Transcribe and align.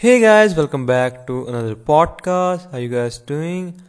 Hey 0.00 0.20
guys, 0.20 0.54
welcome 0.54 0.86
back 0.86 1.26
to 1.26 1.36
another 1.48 1.74
podcast. 1.74 2.70
How 2.70 2.78
you 2.78 2.88
guys 2.88 3.18
doing? 3.18 3.82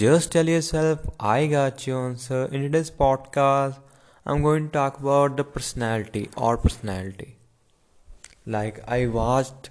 Just 0.00 0.32
tell 0.32 0.46
yourself 0.46 1.06
I 1.18 1.46
got 1.46 1.86
you. 1.86 1.96
answer. 1.98 2.40
in 2.52 2.60
today's 2.64 2.90
podcast, 2.90 3.78
I'm 4.26 4.42
going 4.42 4.66
to 4.66 4.72
talk 4.74 4.98
about 5.00 5.38
the 5.38 5.44
personality 5.44 6.28
or 6.36 6.58
personality. 6.58 7.38
Like 8.44 8.80
I 8.86 9.06
watched 9.06 9.70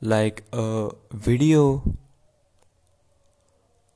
like 0.00 0.42
a 0.52 0.90
video 1.12 1.94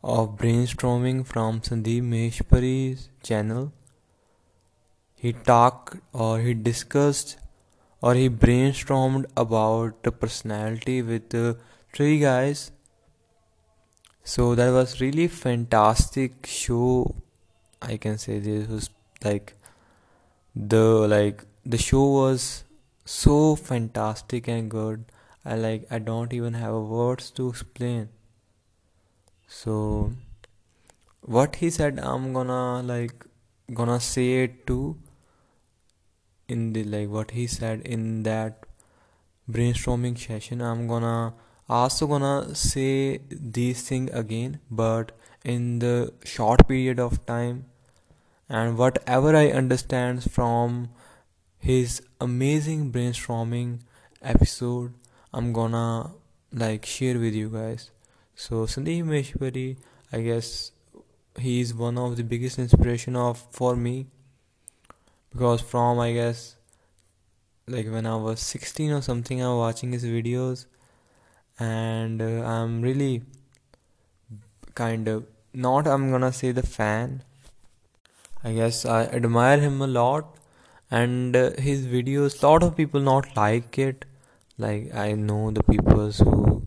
of 0.04 0.36
brainstorming 0.44 1.26
from 1.26 1.60
Sandeep 1.60 2.04
Maheshwari's 2.12 3.08
channel. 3.24 3.72
He 5.16 5.32
talked 5.32 5.96
or 6.12 6.38
he 6.38 6.54
discussed 6.54 7.36
or 8.06 8.14
he 8.14 8.28
brainstormed 8.42 9.24
about 9.42 10.02
the 10.04 10.12
personality 10.24 10.96
with 11.02 11.34
uh, 11.34 11.54
three 11.92 12.18
guys. 12.20 12.70
So 14.32 14.54
that 14.54 14.70
was 14.76 15.00
really 15.00 15.26
fantastic 15.28 16.46
show 16.46 17.14
i 17.82 17.96
can 17.96 18.18
say. 18.18 18.38
This 18.38 18.68
was 18.68 18.90
like 19.24 19.54
the 20.72 20.82
like 21.14 21.44
the 21.74 21.78
show 21.86 22.04
was 22.12 22.46
so 23.04 23.56
fantastic 23.56 24.48
and 24.56 24.70
good. 24.76 25.04
I 25.44 25.56
like 25.64 25.86
i 25.90 25.98
don't 26.10 26.32
even 26.38 26.54
have 26.54 26.94
words 26.98 27.30
to 27.40 27.48
explain. 27.48 28.08
So 29.48 30.12
what 31.36 31.56
he 31.56 31.68
said 31.70 31.98
i'm 32.12 32.32
gonna 32.32 32.82
like 32.94 33.24
gonna 33.80 34.00
say 34.08 34.26
it 34.44 34.66
too 34.66 34.96
in 36.48 36.72
the 36.72 36.84
like 36.84 37.08
what 37.08 37.32
he 37.32 37.46
said 37.46 37.80
in 37.80 38.22
that 38.22 38.66
brainstorming 39.50 40.18
session 40.18 40.60
i'm 40.60 40.86
gonna 40.86 41.32
also 41.68 42.06
gonna 42.06 42.54
say 42.54 43.20
these 43.30 43.82
things 43.88 44.10
again 44.12 44.58
but 44.70 45.12
in 45.44 45.78
the 45.80 46.12
short 46.24 46.66
period 46.68 46.98
of 46.98 47.24
time 47.26 47.64
and 48.48 48.78
whatever 48.78 49.34
i 49.36 49.48
understand 49.48 50.30
from 50.30 50.88
his 51.58 52.00
amazing 52.20 52.92
brainstorming 52.92 53.80
episode 54.22 54.94
i'm 55.32 55.52
gonna 55.52 56.10
like 56.52 56.86
share 56.86 57.18
with 57.18 57.34
you 57.34 57.48
guys. 57.50 57.90
So 58.34 58.66
sandeep 58.72 59.04
maheshwari 59.12 59.76
i 60.12 60.20
guess 60.26 60.72
he 61.44 61.60
is 61.60 61.72
one 61.74 61.98
of 61.98 62.16
the 62.16 62.24
biggest 62.32 62.58
inspiration 62.58 63.16
of 63.16 63.42
for 63.58 63.74
me 63.76 63.94
because 65.36 65.60
from 65.60 65.98
I 66.00 66.12
guess 66.14 66.56
like 67.68 67.88
when 67.90 68.06
I 68.06 68.16
was 68.16 68.40
16 68.40 68.92
or 68.92 69.02
something 69.02 69.42
I 69.42 69.48
was 69.48 69.58
watching 69.58 69.92
his 69.92 70.04
videos. 70.04 70.66
And 71.58 72.22
uh, 72.22 72.42
I'm 72.44 72.80
really 72.80 73.22
kind 74.74 75.08
of 75.08 75.26
not 75.52 75.86
I'm 75.86 76.10
gonna 76.10 76.32
say 76.32 76.52
the 76.52 76.62
fan. 76.62 77.22
I 78.44 78.52
guess 78.52 78.86
I 78.86 79.04
admire 79.04 79.58
him 79.58 79.82
a 79.82 79.86
lot. 79.86 80.38
And 80.90 81.36
uh, 81.36 81.50
his 81.58 81.86
videos 81.86 82.42
lot 82.42 82.62
of 82.62 82.76
people 82.76 83.00
not 83.00 83.36
like 83.36 83.78
it. 83.78 84.06
Like 84.56 84.94
I 84.94 85.12
know 85.12 85.50
the 85.50 85.62
people 85.62 86.10
who 86.12 86.66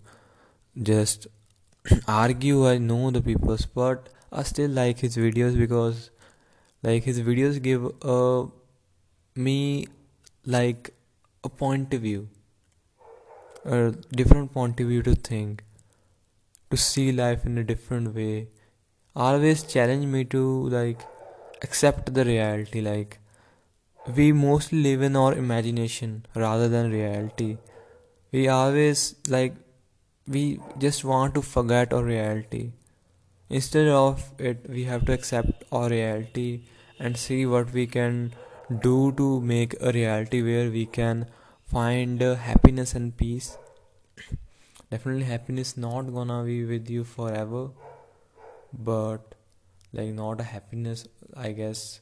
just 0.92 1.28
argue 2.08 2.68
I 2.68 2.78
know 2.78 3.10
the 3.10 3.22
people 3.22 3.58
but 3.74 4.10
I 4.32 4.44
still 4.44 4.70
like 4.70 5.00
his 5.00 5.18
videos 5.18 5.58
because 5.58 6.12
like 6.84 7.04
his 7.04 7.20
videos 7.22 7.62
give 7.62 7.92
a 8.04 8.48
me 9.48 9.58
like 10.58 10.92
a 11.50 11.52
point 11.64 11.94
of 11.98 12.02
view 12.08 12.22
a 13.78 13.80
different 14.22 14.54
point 14.58 14.80
of 14.84 14.88
view 14.94 15.02
to 15.10 15.16
think 15.30 15.64
to 16.72 16.78
see 16.90 17.08
life 17.22 17.46
in 17.52 17.58
a 17.64 17.66
different 17.72 18.14
way 18.20 18.48
always 19.28 19.64
challenge 19.76 20.06
me 20.18 20.24
to 20.36 20.44
like 20.78 21.08
accept 21.68 22.14
the 22.20 22.26
reality 22.34 22.82
like 22.92 23.20
we 24.16 24.32
mostly 24.32 24.82
live 24.82 25.02
in 25.02 25.16
our 25.16 25.34
imagination 25.34 26.26
rather 26.36 26.68
than 26.68 26.92
reality. 26.92 27.58
We 28.32 28.48
always 28.48 29.16
like 29.28 29.56
we 30.28 30.60
just 30.78 31.04
want 31.04 31.36
to 31.36 31.42
forget 31.42 31.94
our 31.94 32.04
reality. 32.04 32.72
Instead 33.50 33.88
of 33.88 34.32
it 34.38 34.70
we 34.70 34.84
have 34.86 35.06
to 35.06 35.14
accept 35.14 35.64
our 35.72 35.90
reality 35.90 36.62
and 37.00 37.18
see 37.18 37.46
what 37.46 37.74
we 37.74 37.88
can 37.88 38.34
do 38.70 39.12
to 39.14 39.42
make 39.42 39.76
a 39.82 39.92
reality 39.92 40.42
where 40.42 40.70
we 40.70 40.86
can 40.86 41.26
find 41.66 42.22
uh, 42.22 42.36
happiness 42.36 42.94
and 42.94 43.16
peace. 43.18 43.58
Definitely 44.92 45.24
happiness 45.26 45.78
not 45.78 46.14
gonna 46.14 46.44
be 46.44 46.66
with 46.66 46.90
you 46.90 47.04
forever 47.04 47.70
but 48.74 49.36
like 49.94 50.10
not 50.10 50.40
a 50.40 50.44
happiness 50.44 51.08
i 51.36 51.52
guess 51.52 52.02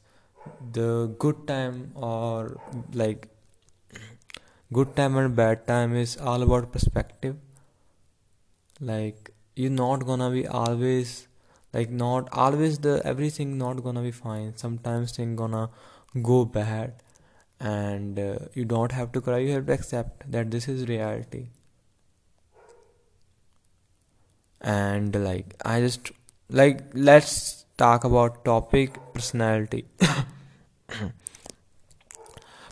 the 0.72 1.14
good 1.18 1.46
time 1.46 1.90
or 1.94 2.58
like 2.92 3.28
good 4.72 4.94
time 4.96 5.16
and 5.16 5.34
bad 5.36 5.66
time 5.66 5.94
is 5.94 6.16
all 6.16 6.42
about 6.42 6.72
perspective. 6.72 7.36
Like 8.80 9.30
you're 9.56 9.70
not 9.70 10.06
gonna 10.06 10.30
be 10.30 10.46
always 10.46 11.28
like 11.72 11.90
not 11.90 12.28
always 12.32 12.78
the 12.78 13.00
everything 13.04 13.58
not 13.58 13.82
gonna 13.82 14.02
be 14.02 14.10
fine. 14.10 14.56
Sometimes 14.56 15.12
thing 15.16 15.36
gonna 15.36 15.70
go 16.22 16.44
bad 16.44 16.94
and 17.60 18.18
uh, 18.18 18.38
you 18.54 18.64
don't 18.64 18.92
have 18.92 19.12
to 19.12 19.20
cry 19.20 19.38
you 19.38 19.52
have 19.52 19.66
to 19.66 19.72
accept 19.72 20.30
that 20.30 20.50
this 20.50 20.68
is 20.68 20.88
reality. 20.88 21.48
And 24.60 25.14
like 25.24 25.54
i 25.64 25.80
just 25.80 26.10
like 26.50 26.80
let's 26.94 27.64
talk 27.76 28.04
about 28.04 28.44
topic 28.44 28.98
personality. 29.14 29.84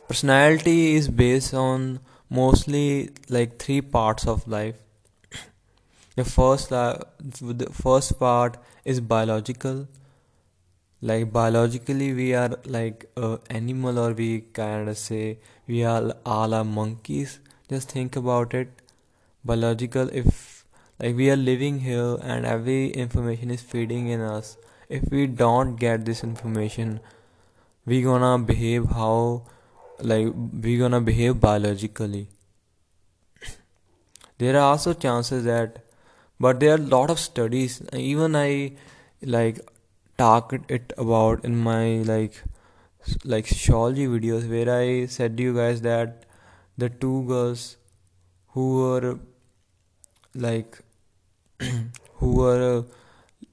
Personality 0.08 0.94
is 0.94 1.08
based 1.08 1.52
on 1.54 2.00
mostly 2.30 3.10
like 3.28 3.58
three 3.58 3.80
parts 3.80 4.26
of 4.26 4.46
life. 4.48 4.76
The 6.16 6.24
first 6.24 6.72
uh, 6.72 6.98
the 7.20 7.68
first 7.72 8.18
part 8.18 8.56
is 8.84 9.00
biological 9.00 9.86
like 11.08 11.32
biologically 11.32 12.12
we 12.12 12.34
are 12.34 12.52
like 12.76 13.04
a 13.16 13.38
animal 13.48 13.98
or 14.04 14.12
we 14.20 14.28
kind 14.58 14.88
of 14.92 14.98
say 14.98 15.38
we 15.68 15.84
are 15.84 16.14
all 16.24 16.52
are 16.52 16.64
monkeys. 16.64 17.38
Just 17.68 17.92
think 17.92 18.16
about 18.16 18.54
it. 18.54 18.68
Biological 19.44 20.08
if 20.12 20.64
like 20.98 21.14
we 21.14 21.30
are 21.30 21.36
living 21.36 21.78
here 21.80 22.16
and 22.22 22.44
every 22.44 22.88
information 23.04 23.52
is 23.52 23.62
feeding 23.62 24.08
in 24.08 24.20
us. 24.20 24.56
If 24.88 25.04
we 25.10 25.28
don't 25.28 25.76
get 25.76 26.04
this 26.04 26.24
information 26.24 26.98
we 27.84 28.02
gonna 28.02 28.32
behave 28.38 28.90
how 28.90 29.42
like 30.00 30.32
we 30.66 30.76
gonna 30.78 31.00
behave 31.00 31.40
biologically. 31.40 32.26
There 34.38 34.56
are 34.56 34.66
also 34.72 34.92
chances 35.06 35.44
that 35.44 35.80
but 36.40 36.58
there 36.58 36.72
are 36.72 36.82
a 36.82 36.90
lot 36.98 37.10
of 37.10 37.20
studies. 37.20 37.80
Even 37.92 38.34
i 38.34 38.72
like 39.22 39.64
talked 40.18 40.70
it 40.70 40.92
about 40.98 41.44
in 41.44 41.56
my 41.56 42.02
like 42.12 42.42
like 43.24 43.46
sociology 43.46 44.06
videos 44.06 44.48
where 44.48 44.70
I 44.74 45.06
said 45.06 45.36
to 45.36 45.42
you 45.42 45.54
guys 45.54 45.80
that 45.82 46.24
the 46.78 46.88
two 46.88 47.24
girls 47.26 47.76
who 48.48 48.66
were 48.80 49.18
like 50.34 50.80
who 52.14 52.32
were 52.34 52.84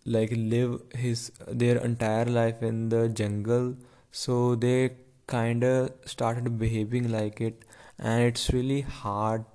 like 0.06 0.31
live 0.35 0.81
his 0.96 1.31
their 1.47 1.78
entire 1.78 2.25
life 2.25 2.62
in 2.62 2.90
the 2.90 3.09
jungle. 3.09 3.75
So 4.12 4.56
they 4.56 4.91
kind 5.28 5.63
of 5.63 5.91
started 6.06 6.59
behaving 6.59 7.12
like 7.12 7.41
it 7.41 7.63
and 8.00 8.23
it's 8.23 8.52
really 8.52 8.81
hard. 8.81 9.46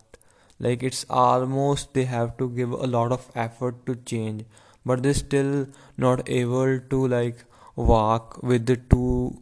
Like 0.59 0.83
it's 0.83 1.05
almost 1.09 1.95
they 1.95 2.05
have 2.05 2.37
to 2.39 2.49
give 2.51 2.73
a 2.73 2.87
lot 2.87 3.13
of 3.13 3.31
effort 3.35 3.87
to 3.87 3.95
change 3.97 4.45
but 4.89 5.03
they're 5.03 5.21
still 5.21 5.67
not 6.07 6.29
able 6.29 6.79
to 6.95 7.07
like 7.15 7.45
walk 7.77 8.43
with 8.43 8.67
the 8.67 8.77
two 8.77 9.41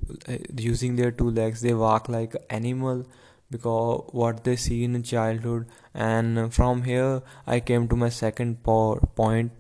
using 0.58 0.96
their 0.96 1.10
two 1.10 1.31
legs. 1.31 1.62
They 1.62 1.75
walk 1.75 2.08
like 2.08 2.34
animal 2.50 3.06
because 3.50 4.08
what 4.12 4.44
they 4.44 4.56
see 4.56 4.82
in 4.84 5.02
childhood. 5.02 5.66
And 5.94 6.52
from 6.52 6.82
here 6.82 7.22
i 7.46 7.60
came 7.60 7.88
to 7.88 7.96
my 7.96 8.08
second 8.08 8.62
point. 8.64 9.52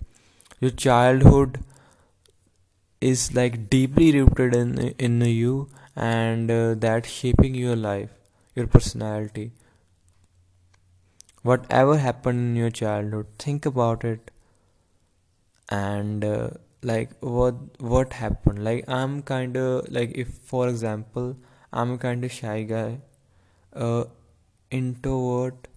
Your 0.60 0.70
childhood 0.70 1.58
is 3.00 3.34
like 3.34 3.58
deeply 3.70 4.12
rooted 4.18 4.54
in 4.54 4.78
in 5.06 5.20
you 5.20 5.68
and 5.94 6.50
uh, 6.50 6.74
that 6.86 7.06
shaping 7.06 7.54
your 7.54 7.76
life 7.76 8.10
your 8.54 8.66
personality. 8.66 9.50
Whatever 11.42 11.98
happened 11.98 12.40
in 12.40 12.56
your 12.56 12.70
childhood 12.70 13.26
think 13.38 13.66
about 13.66 14.04
it 14.12 14.30
and 15.70 16.24
uh, 16.24 16.50
like 16.82 17.10
what 17.20 17.54
what 17.80 18.12
happened? 18.12 18.64
Like 18.64 18.84
i'm 18.88 19.22
kind 19.22 19.56
of 19.56 19.90
like 19.90 20.12
if 20.14 20.28
for 20.52 20.68
example 20.68 21.36
i'm 21.72 21.98
kind 21.98 22.24
of 22.24 22.32
shy 22.32 22.62
guy 22.62 23.00
uh 23.74 24.04
introvert. 24.70 25.68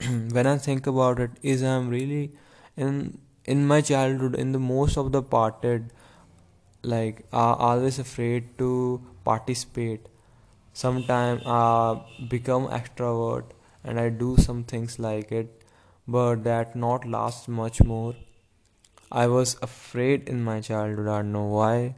When 0.32 0.46
I 0.46 0.58
think 0.58 0.86
about 0.86 1.20
it 1.20 1.30
is 1.42 1.62
I'm 1.62 1.88
really 1.88 2.32
in 2.76 3.18
in 3.44 3.66
my 3.66 3.80
childhood 3.80 4.34
in 4.34 4.52
the 4.52 4.58
most 4.58 4.96
of 4.96 5.12
the 5.12 5.22
parted 5.22 5.92
like 6.82 7.24
are 7.32 7.56
always 7.56 7.98
afraid 7.98 8.56
to 8.58 8.70
participate. 9.24 10.08
Sometimes 10.74 11.42
i 11.46 12.00
become 12.30 12.66
extrovert 12.78 13.52
and 13.84 14.00
i 14.00 14.08
do 14.22 14.28
some 14.46 14.62
things 14.72 14.98
like 15.06 15.32
it 15.40 15.64
but 16.16 16.44
that 16.44 16.76
not 16.84 17.06
last 17.14 17.48
much 17.48 17.82
more 17.92 18.14
i 19.20 19.26
was 19.26 19.56
afraid 19.62 20.28
in 20.28 20.42
my 20.44 20.60
childhood 20.60 21.08
i 21.08 21.16
don't 21.18 21.32
know 21.32 21.46
why. 21.46 21.94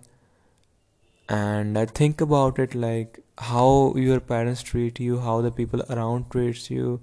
And 1.28 1.78
i 1.78 1.87
think 1.87 2.20
about 2.20 2.58
it 2.58 2.75
like 2.75 3.20
how 3.50 3.94
your 3.96 4.20
parents 4.20 4.62
treat 4.62 5.00
you 5.00 5.20
how 5.20 5.40
the 5.40 5.50
people 5.50 5.82
around 5.90 6.31
treats 6.31 6.70
you 6.70 7.00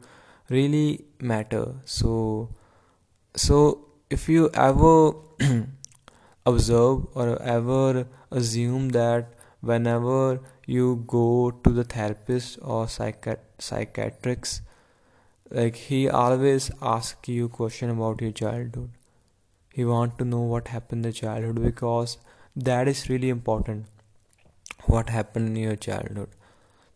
really 0.50 1.06
matter. 1.20 1.76
So 1.86 2.50
so 3.36 3.86
if 4.10 4.28
you 4.30 4.50
ever 4.54 5.14
observe 6.46 7.06
or 7.16 7.42
ever 7.42 8.06
assume 8.30 8.90
that 8.90 9.34
whenever 9.62 10.40
you 10.66 11.04
go 11.08 11.52
to 11.64 11.70
the 11.72 11.84
therapist 11.84 12.60
or 12.62 12.86
psychiat- 12.86 14.62
like 15.52 15.76
he 15.76 16.10
always 16.10 16.72
asks 16.82 17.28
you 17.28 17.48
question 17.50 17.90
about 17.90 18.22
your 18.22 18.32
childhood 18.32 18.90
he 19.74 19.86
want 19.86 20.18
to 20.20 20.26
know 20.26 20.42
what 20.42 20.68
happened 20.68 21.06
in 21.06 21.12
the 21.12 21.18
childhood 21.18 21.62
because 21.64 22.18
that 22.56 22.88
is 22.88 23.10
really 23.10 23.30
important. 23.30 23.86
What 24.86 25.10
happened 25.10 25.50
in 25.50 25.56
your 25.56 25.76
childhood? 25.76 26.30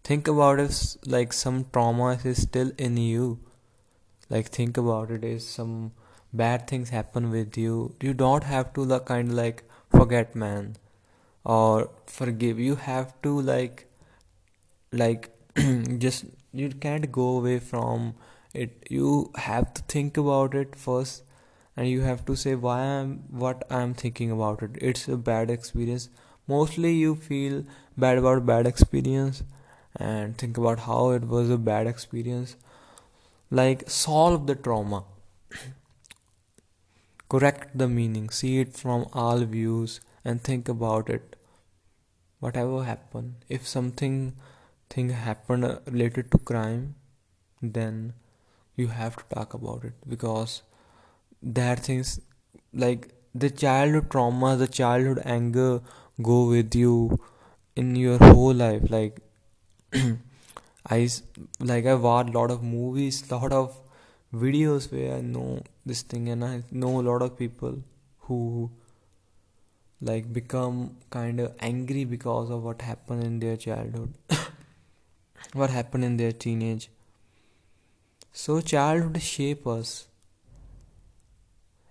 Think 0.04 0.28
about 0.28 0.60
if 0.60 0.74
like 1.06 1.32
some 1.34 1.66
trauma 1.72 2.20
is 2.24 2.42
still 2.42 2.72
in 2.78 2.98
you. 2.98 3.40
Like 4.30 4.48
think 4.48 4.78
about 4.78 5.12
it. 5.12 5.24
Is 5.24 5.48
some 5.48 5.94
bad 6.34 6.68
things 6.68 6.90
happen 6.90 7.32
with 7.32 7.58
you 7.58 7.96
you 8.02 8.14
don't 8.14 8.44
have 8.44 8.74
to 8.74 8.84
like 8.84 9.06
kind 9.06 9.30
of 9.30 9.36
like 9.36 9.64
forget 9.90 10.36
man. 10.36 10.76
Or 11.46 11.90
forgive. 12.08 12.60
You 12.60 12.76
have 12.76 13.14
to 13.22 13.40
like 13.40 13.88
like 14.92 15.30
just 15.98 16.26
you 16.52 16.70
can't 16.70 17.12
go 17.12 17.38
away 17.38 17.60
from 17.60 18.16
it. 18.54 18.86
You 18.90 19.32
have 19.36 19.74
to 19.76 19.82
think 19.84 20.18
about 20.18 20.56
it 20.56 20.76
first 20.76 21.24
and 21.76 21.90
you 21.90 22.02
have 22.02 22.26
to 22.26 22.36
say 22.36 22.56
why 22.56 22.80
i'm 22.82 23.12
what 23.44 23.64
i'm 23.70 23.94
thinking 23.94 24.32
about 24.32 24.62
it. 24.64 24.78
It's 24.82 25.08
a 25.08 25.18
bad 25.18 25.50
experience. 25.50 26.10
Mostly 26.48 26.94
you 26.94 27.16
feel 27.16 27.64
bad 27.98 28.18
about 28.18 28.46
bad 28.46 28.68
experience 28.68 29.44
and 29.96 30.38
think 30.38 30.58
about 30.58 30.80
how 30.80 31.10
it 31.12 31.28
was 31.28 31.50
a 31.50 31.58
bad 31.58 31.88
experience. 31.88 32.56
Like 33.52 33.90
solve 33.90 34.48
the 34.48 34.56
trauma. 34.56 35.04
Correct 37.30 37.78
the 37.78 37.88
meaning. 37.88 38.30
See 38.30 38.60
it 38.60 38.74
from 38.74 39.08
all 39.14 39.40
views 39.40 40.00
and 40.24 40.42
think 40.42 40.70
about 40.70 41.10
it. 41.10 41.36
Whatever 42.40 42.84
happened. 42.84 43.36
If 43.50 43.68
something 43.68 44.36
thing 44.90 45.10
happened 45.10 45.80
related 45.88 46.32
to 46.32 46.38
crime 46.38 46.96
then 47.62 48.14
you 48.76 48.88
have 48.88 49.16
to 49.16 49.36
talk 49.36 49.54
about 49.54 49.84
it. 49.84 49.94
Because 50.08 50.62
that 51.46 51.80
things 51.80 52.20
like 52.74 53.10
the 53.34 53.50
childhood 53.50 54.10
trauma 54.12 54.56
the 54.56 54.68
childhood 54.68 55.22
anger 55.26 55.82
go 56.22 56.48
with 56.50 56.76
you 56.76 57.20
in 57.76 57.96
your 57.96 58.18
whole 58.18 58.54
life. 58.54 58.90
Like 58.90 59.20
i 60.88 61.10
like 61.60 61.86
i 61.86 61.92
a 61.92 62.32
lot 62.38 62.52
of 62.52 62.64
movies 62.64 63.20
lot 63.32 63.52
of 63.52 63.76
videos 64.34 64.92
where 64.92 65.16
i 65.16 65.22
know 65.22 65.60
this 65.86 66.02
thing 66.04 66.30
and 66.30 66.46
i 66.46 66.62
know 66.72 67.00
a 67.00 67.06
lot 67.08 67.22
of 67.22 67.38
people 67.38 67.78
who 68.28 68.70
like 70.02 70.32
become 70.34 70.98
kind 71.10 71.40
of 71.40 71.54
angry 71.60 72.04
because 72.06 72.52
of 72.52 72.64
what 72.64 72.82
happened 72.82 73.24
in 73.24 73.40
their 73.40 73.58
childhood 73.58 74.14
what 75.56 75.70
happened 75.70 76.04
in 76.04 76.18
their 76.18 76.34
teenage. 76.34 76.90
So 78.34 78.60
childhood 78.60 79.22
shape 79.22 79.66
us 79.66 80.08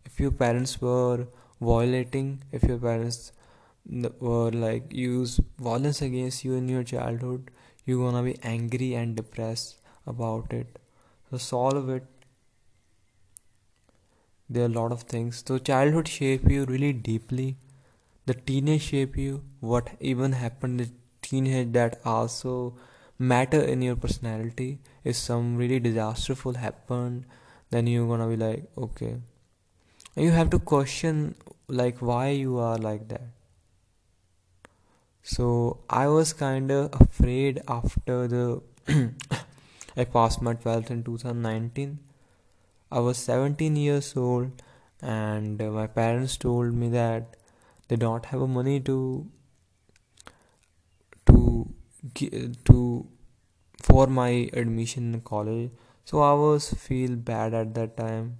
if 0.04 0.20
your 0.20 0.30
parents 0.30 0.80
were 0.80 1.26
violating 1.60 2.42
if 2.52 2.62
your 2.64 2.78
parents 2.78 3.32
were 4.20 4.50
like 4.50 4.92
use 4.92 5.40
violence 5.58 6.00
against 6.02 6.44
you 6.44 6.54
in 6.54 6.68
your 6.68 6.82
childhood 6.82 7.50
you're 7.84 8.02
gonna 8.04 8.22
be 8.22 8.36
angry 8.42 8.94
and 8.94 9.14
depressed 9.14 9.76
about 10.06 10.52
it. 10.52 10.78
So 11.30 11.38
solve 11.38 11.88
it. 11.90 12.04
There 14.48 14.62
are 14.64 14.66
a 14.66 14.68
lot 14.80 14.92
of 14.92 15.02
things. 15.02 15.42
So 15.46 15.58
childhood 15.58 16.08
shape 16.08 16.50
you 16.50 16.64
really 16.64 16.92
deeply. 16.92 17.56
The 18.26 18.34
teenage 18.34 18.82
shape 18.82 19.16
you 19.16 19.42
what 19.60 19.90
even 20.00 20.32
happened 20.32 20.80
in 20.80 20.92
teenage 21.20 21.72
that 21.72 22.00
also 22.04 22.74
matter 23.18 23.60
in 23.60 23.82
your 23.82 23.96
personality. 23.96 24.78
If 25.04 25.16
some 25.16 25.56
really 25.56 25.80
disasterful 25.80 26.56
happened 26.56 27.26
then 27.70 27.86
you're 27.86 28.06
gonna 28.06 28.28
be 28.28 28.36
like 28.36 28.64
okay 28.78 29.16
you 30.16 30.30
have 30.30 30.50
to 30.50 30.58
question 30.58 31.34
like 31.68 32.00
why 32.00 32.28
you 32.28 32.58
are 32.58 32.78
like 32.78 33.08
that. 33.08 33.22
So 35.22 35.78
i 35.88 36.06
was 36.06 36.32
kind 36.34 36.70
of 36.70 37.00
afraid 37.00 37.60
after 37.66 38.28
the 38.28 38.62
i 39.96 40.04
passed 40.04 40.42
my 40.42 40.52
12th 40.54 40.90
in 40.90 41.02
2019 41.02 41.98
i 42.92 43.00
was 43.00 43.16
17 43.16 43.76
years 43.76 44.14
old 44.14 44.62
and 45.00 45.58
my 45.76 45.86
parents 45.86 46.36
told 46.36 46.74
me 46.74 46.90
that 46.90 47.36
they 47.88 47.96
don't 47.96 48.26
have 48.26 48.40
money 48.58 48.80
to 48.80 49.26
to 51.26 51.74
to 52.64 53.06
for 53.82 54.06
my 54.06 54.50
admission 54.52 55.14
in 55.14 55.20
college. 55.20 55.70
So 56.04 56.20
i 56.20 56.32
was 56.34 56.72
feel 56.74 57.16
bad 57.16 57.54
at 57.54 57.74
that 57.74 57.96
time 57.96 58.38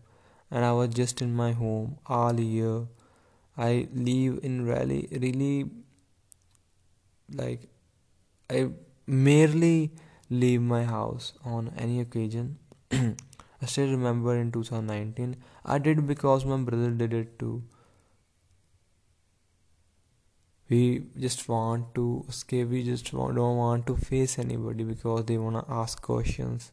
and 0.54 0.64
i 0.64 0.72
was 0.80 0.90
just 0.98 1.20
in 1.24 1.34
my 1.44 1.52
home 1.52 1.96
all 2.06 2.40
year. 2.40 2.86
I 3.64 3.88
live 3.94 4.38
in 4.48 4.54
really 4.66 5.00
really 5.24 5.70
like 7.40 7.68
i 8.56 8.62
merely 9.26 9.92
leave 10.30 10.62
my 10.62 10.82
house 10.84 11.32
on 11.44 11.70
any 11.76 12.00
occasion. 12.00 12.58
I 12.92 13.66
still 13.66 13.90
remember 13.90 14.34
in 14.36 14.50
2019 14.56 15.36
i 15.64 15.78
did 15.78 16.06
because 16.06 16.44
my 16.54 16.58
brother 16.70 16.90
did 16.90 17.14
it 17.20 17.38
too. 17.38 17.62
We 20.70 20.80
just 21.20 21.48
want 21.48 21.94
to 21.94 22.24
escape. 22.28 22.68
We 22.70 22.82
just 22.84 23.10
don't 23.12 23.56
want 23.62 23.86
to 23.88 23.96
face 23.96 24.38
anybody 24.38 24.84
because 24.84 25.24
they 25.26 25.36
want 25.38 25.56
to 25.60 25.74
ask 25.80 26.00
questions. 26.02 26.70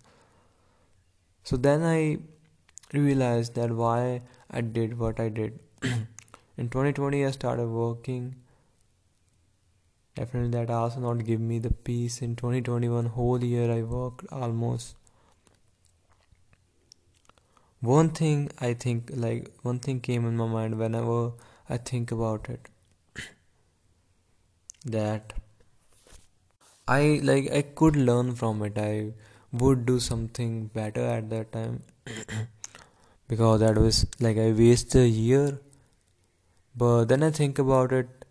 So 1.43 1.57
then 1.57 1.83
i 1.83 2.19
realized 2.93 3.55
that 3.55 3.71
why 3.71 4.21
i 4.49 4.61
did 4.61 4.97
what 4.97 5.19
i 5.19 5.29
did. 5.29 5.59
In 6.57 6.69
2020 6.69 7.25
i 7.25 7.31
started 7.31 7.67
working. 7.67 8.35
Definitely 10.15 10.51
that 10.51 10.69
also 10.69 10.99
not 10.99 11.25
give 11.25 11.39
me 11.39 11.59
the 11.59 11.71
peace. 11.71 12.21
In 12.21 12.35
2021 12.35 13.05
whole 13.05 13.43
year 13.43 13.71
i 13.71 13.81
worked 13.81 14.25
almost. 14.31 14.95
One 17.79 18.09
thing 18.09 18.49
i 18.59 18.73
think 18.73 19.11
like 19.13 19.51
one 19.61 19.79
thing 19.79 20.01
came 20.01 20.25
in 20.27 20.37
my 20.37 20.47
mind 20.47 20.77
whenever 20.77 21.31
i 21.69 21.77
think 21.77 22.11
about 22.11 22.49
it. 22.49 22.69
That 24.85 25.33
I 26.87 27.21
like 27.23 27.49
I 27.51 27.61
could 27.61 27.95
learn 27.95 28.35
from 28.35 28.61
it. 28.63 28.77
I 28.77 29.13
would 29.51 29.85
do 29.85 29.99
something 29.99 30.67
better 30.67 31.05
at 31.05 31.29
that 31.29 31.51
time 31.51 31.83
because 33.31 33.59
that 33.61 33.77
was 33.77 34.05
like 34.19 34.37
I 34.37 34.51
wasted 34.51 35.01
a 35.03 35.07
year. 35.07 35.59
But 36.75 37.05
then 37.05 37.23
I 37.23 37.31
think 37.31 37.59
about 37.59 37.91
it, 37.91 38.25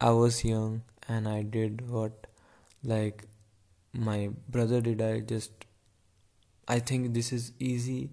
I 0.00 0.10
was 0.10 0.44
young 0.44 0.82
and 1.08 1.28
I 1.28 1.42
did 1.42 1.88
what 1.88 2.26
like 2.84 3.24
my 3.92 4.30
brother 4.48 4.80
did. 4.80 5.02
I 5.02 5.20
just 5.20 5.66
I 6.68 6.78
think 6.80 7.14
this 7.14 7.32
is 7.32 7.52
easy. 7.58 8.10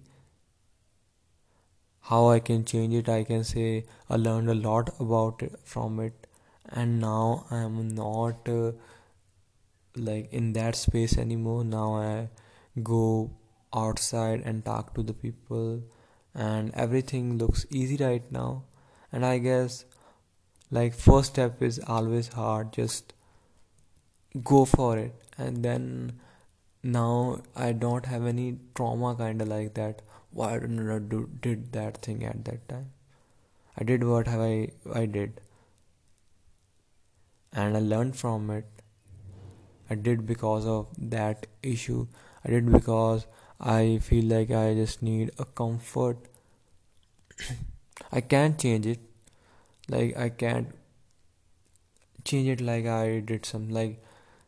How 2.00 2.28
I 2.28 2.38
can 2.40 2.64
change 2.64 2.94
it, 2.94 3.08
I 3.08 3.24
can 3.24 3.44
say 3.44 3.84
I 4.08 4.16
learned 4.16 4.50
a 4.50 4.54
lot 4.54 4.90
about 5.00 5.42
it 5.42 5.58
from 5.64 5.98
it 6.00 6.26
and 6.70 7.00
now 7.00 7.46
i'm 7.50 7.88
not 7.94 8.48
uh, 8.48 8.72
like 9.96 10.32
in 10.32 10.52
that 10.52 10.76
space 10.76 11.16
anymore 11.18 11.64
now 11.64 11.94
i 11.96 12.28
go 12.82 13.30
outside 13.74 14.42
and 14.44 14.64
talk 14.64 14.94
to 14.94 15.02
the 15.02 15.12
people 15.12 15.82
and 16.34 16.74
everything 16.74 17.38
looks 17.38 17.66
easy 17.70 17.96
right 18.04 18.30
now 18.32 18.64
and 19.12 19.24
i 19.24 19.38
guess 19.38 19.84
like 20.70 20.94
first 20.94 21.32
step 21.32 21.62
is 21.62 21.80
always 21.86 22.28
hard 22.28 22.72
just 22.72 23.14
go 24.42 24.64
for 24.64 24.98
it 24.98 25.14
and 25.38 25.64
then 25.64 26.12
now 26.84 27.40
I 27.56 27.72
don't 27.72 28.04
have 28.04 28.26
any 28.26 28.58
trauma 28.74 29.14
kind 29.14 29.40
of 29.40 29.48
like 29.48 29.72
that. 29.74 30.02
Why 30.32 30.58
didn't 30.58 30.90
I 30.90 30.98
do 30.98 31.30
did 31.40 31.72
that 31.72 32.02
thing 32.02 32.24
at 32.24 32.44
that 32.44 32.68
time? 32.68 32.90
I 33.78 33.84
did 33.84 34.04
what 34.04 34.26
have 34.26 34.40
I 34.40 34.68
I 34.92 35.06
did, 35.06 35.40
and 37.52 37.76
I 37.76 37.80
learned 37.80 38.16
from 38.16 38.50
it. 38.50 38.66
I 39.88 39.94
did 39.94 40.26
because 40.26 40.66
of 40.66 40.88
that 40.98 41.46
issue. 41.62 42.06
I 42.44 42.50
did 42.50 42.70
because 42.70 43.26
I 43.60 43.98
feel 44.02 44.24
like 44.24 44.50
I 44.50 44.74
just 44.74 45.02
need 45.02 45.30
a 45.38 45.44
comfort. 45.44 46.18
I 48.12 48.20
can't 48.20 48.58
change 48.58 48.86
it. 48.86 49.00
Like 49.88 50.16
I 50.16 50.28
can't 50.28 50.68
change 52.24 52.48
it 52.48 52.60
like 52.60 52.86
I 52.86 53.20
did 53.20 53.44
some 53.44 53.68
like 53.68 54.02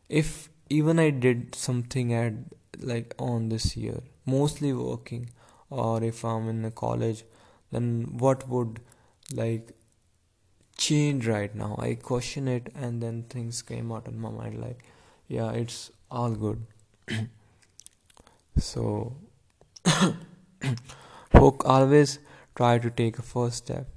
if 0.09 0.49
even 0.69 0.99
I 0.99 1.09
did 1.11 1.55
something 1.55 2.13
at 2.13 2.33
like 2.79 3.13
on 3.17 3.49
this 3.49 3.77
year, 3.77 4.01
mostly 4.25 4.73
working, 4.73 5.29
or 5.69 6.03
if 6.03 6.23
I'm 6.25 6.49
in 6.49 6.65
a 6.65 6.71
college, 6.71 7.23
then 7.71 8.17
what 8.17 8.47
would 8.49 8.79
like 9.33 9.71
change 10.77 11.27
right 11.27 11.53
now? 11.55 11.75
I 11.79 11.95
question 11.95 12.47
it, 12.47 12.71
and 12.75 13.01
then 13.01 13.23
things 13.23 13.61
came 13.61 13.91
out 13.91 14.07
in 14.07 14.19
my 14.19 14.29
mind 14.29 14.61
like, 14.61 14.83
yeah, 15.27 15.51
it's 15.51 15.91
all 16.11 16.31
good. 16.31 16.65
so, 18.57 19.15
folk 21.31 21.63
always 21.65 22.19
try 22.55 22.77
to 22.79 22.89
take 22.89 23.19
a 23.19 23.21
first 23.21 23.57
step, 23.57 23.87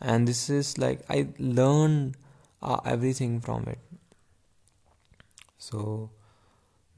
and 0.00 0.26
this 0.26 0.48
is 0.48 0.78
like 0.78 1.00
I 1.08 1.28
learned 1.38 2.16
uh, 2.62 2.80
everything 2.84 3.40
from 3.40 3.64
it. 3.64 3.78
So 5.58 6.10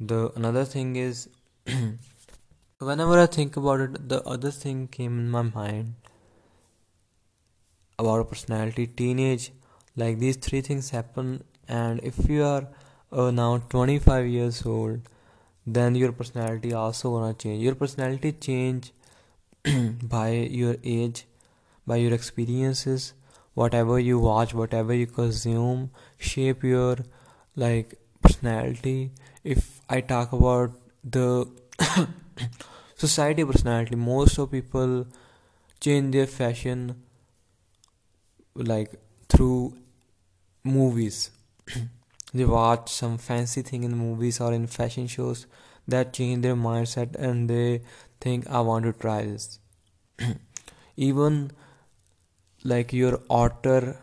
the 0.01 0.33
another 0.35 0.65
thing 0.65 0.97
is 0.97 1.29
whenever 2.79 3.19
i 3.21 3.27
think 3.27 3.57
about 3.57 3.81
it 3.81 4.09
the 4.09 4.21
other 4.25 4.51
thing 4.51 4.89
came 4.89 5.19
in 5.19 5.31
my 5.31 5.43
mind 5.43 5.95
about 7.99 8.29
personality 8.29 8.87
teenage 8.87 9.53
like 9.97 10.19
these 10.19 10.37
three 10.37 10.61
things 10.61 10.91
happen 10.91 11.45
and 11.69 12.01
if 12.03 12.29
you 12.29 12.43
are 12.43 12.67
uh, 13.13 13.31
now 13.31 13.59
25 13.59 14.27
years 14.27 14.67
old 14.67 15.01
then 15.67 15.95
your 15.95 16.13
personality 16.13 16.73
also 16.73 17.11
gonna 17.11 17.35
change. 17.35 17.63
Your 17.63 17.75
personality 17.75 18.33
change 18.33 18.93
by 20.03 20.31
your 20.31 20.77
age 20.85 21.27
by 21.87 21.97
your 21.97 22.13
experiences. 22.13 23.15
Whatever 23.55 23.99
you 24.01 24.19
watch 24.19 24.53
whatever 24.53 24.95
you 24.95 25.07
consume 25.07 25.91
shape 26.19 26.65
your 26.65 26.97
like 27.57 27.95
personality. 28.23 29.13
If 29.45 29.81
i 29.89 30.01
talk 30.01 30.33
about 30.33 30.73
the 31.05 31.47
society 32.97 33.45
personality 33.45 33.97
most 33.97 34.39
of 34.39 34.51
people 34.51 35.07
change 35.81 36.13
their 36.13 36.27
fashion 36.27 37.03
like 38.55 38.95
through 39.29 39.77
movies 40.63 41.31
they 42.35 42.45
watch 42.45 42.91
some 42.93 43.17
fancy 43.17 43.63
thing 43.63 43.85
in 43.85 43.97
movies 43.97 44.41
or 44.41 44.53
in 44.53 44.67
fashion 44.67 45.07
shows 45.07 45.47
that 45.87 46.13
change 46.13 46.43
their 46.43 46.57
mindset 46.57 47.15
and 47.17 47.49
they 47.49 47.83
think 48.21 48.49
i 48.49 48.61
want 48.61 48.85
to 48.85 48.93
try 48.93 49.23
this. 49.23 49.59
Even 50.97 51.51
like 52.65 52.93
your 52.93 53.21
outer 53.31 53.99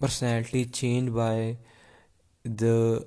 personality 0.00 0.64
changed 0.64 1.14
by 1.14 1.56
the 2.44 3.06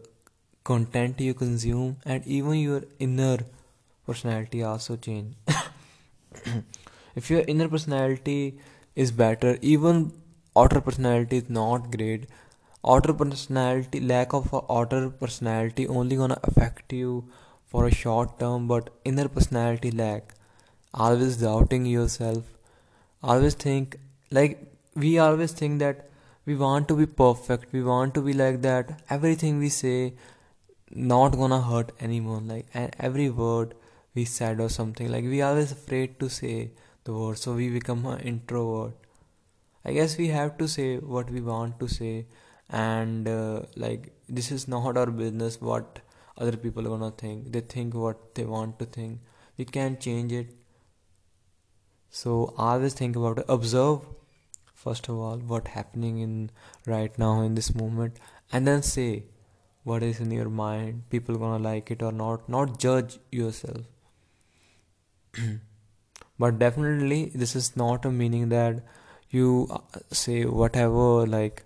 content 0.64 1.20
you 1.20 1.34
consume 1.34 1.98
and 2.06 2.26
even 2.26 2.54
your 2.56 2.84
inner 3.00 3.40
personality 4.06 4.64
also 4.64 4.96
change. 4.96 5.36
If 7.16 7.30
your 7.30 7.42
inner 7.42 7.68
personality 7.68 8.58
is 8.96 9.12
better 9.12 9.58
even 9.62 10.12
outer 10.56 10.82
personality 10.82 11.38
is 11.38 11.50
not 11.50 11.92
great 11.96 12.28
outer 12.86 13.14
personality 13.14 14.00
lack 14.00 14.34
of 14.34 14.54
outer 14.70 15.10
personality 15.10 15.88
only 15.88 16.16
gonna 16.16 16.40
affect 16.44 16.94
you 16.94 17.24
for 17.66 17.88
a 17.88 17.94
short 17.94 18.40
term 18.40 18.68
but 18.68 18.90
inner 19.06 19.28
personality 19.28 19.92
lack. 19.92 20.34
Always 20.94 21.38
doubting 21.38 21.86
yourself. 21.86 22.44
Always 23.24 23.56
think 23.56 23.98
like 24.32 24.60
we 24.96 25.18
always 25.18 25.52
think 25.54 25.80
that 25.80 26.10
we 26.46 26.56
want 26.56 26.88
to 26.90 26.96
be 26.96 27.06
perfect. 27.06 27.72
We 27.72 27.84
want 27.84 28.14
to 28.16 28.22
be 28.22 28.34
like 28.34 28.62
that. 28.62 29.02
Everything 29.10 29.60
we 29.60 29.70
say 29.70 30.14
not 30.92 31.38
gonna 31.38 31.62
hurt 31.62 31.92
anyone 32.00 32.48
like 32.48 32.68
every 33.00 33.30
word 33.30 33.74
we 34.14 34.26
said 34.26 34.60
or 34.60 34.70
something. 34.70 35.12
Like 35.12 35.24
we 35.24 35.42
always 35.42 35.72
afraid 35.72 36.20
to 36.20 36.30
say 36.30 36.72
the 37.06 37.14
word 37.14 37.38
so 37.38 37.54
we 37.54 37.70
become 37.70 38.06
an 38.06 38.20
introvert. 38.20 38.94
I 39.86 39.94
guess 39.94 40.18
we 40.18 40.28
have 40.28 40.58
to 40.60 40.68
say 40.68 40.98
what 40.98 41.30
we 41.32 41.42
want 41.42 41.80
to 41.80 41.88
say 41.88 42.26
and 42.74 43.28
uh, 43.28 43.62
like 43.76 44.12
this 44.28 44.52
is 44.52 44.68
not 44.68 44.98
our 44.98 45.12
business 45.12 45.62
what 45.62 46.00
other 46.38 46.58
people 46.58 46.88
are 46.88 46.98
gonna 46.98 47.12
think. 47.12 47.52
They 47.52 47.62
think 47.62 47.94
what 47.94 48.34
they 48.36 48.46
want 48.46 48.80
to 48.80 48.86
think. 48.86 49.20
We 49.58 49.66
can't 49.66 50.00
change 50.00 50.32
it. 50.32 50.56
So 52.10 52.54
always 52.58 52.94
think 52.94 53.16
about 53.16 53.44
observe 53.48 54.02
first 54.74 55.08
of 55.08 55.18
all 55.18 55.38
what 55.52 55.68
happening 55.68 56.20
in 56.20 56.50
right 56.86 57.18
now 57.18 57.42
in 57.42 57.54
this 57.56 57.76
moment. 57.76 58.18
And 58.52 58.68
then 58.68 58.82
say 58.82 59.26
what 59.84 60.02
is 60.02 60.20
in 60.20 60.32
your 60.32 60.50
mind. 60.50 61.04
People 61.12 61.38
gonna 61.38 61.64
like 61.64 61.92
it 61.92 62.02
or 62.02 62.12
not. 62.12 62.50
Not 62.50 62.80
judge 62.80 63.20
yourself. 63.32 63.86
But 66.40 66.58
definitely 66.58 67.32
this 67.36 67.56
is 67.56 67.78
not 67.78 68.06
a 68.06 68.12
meaning 68.12 68.50
that 68.50 68.82
you 69.30 69.68
uh, 69.70 70.00
say 70.12 70.46
whatever 70.46 71.28
like 71.28 71.64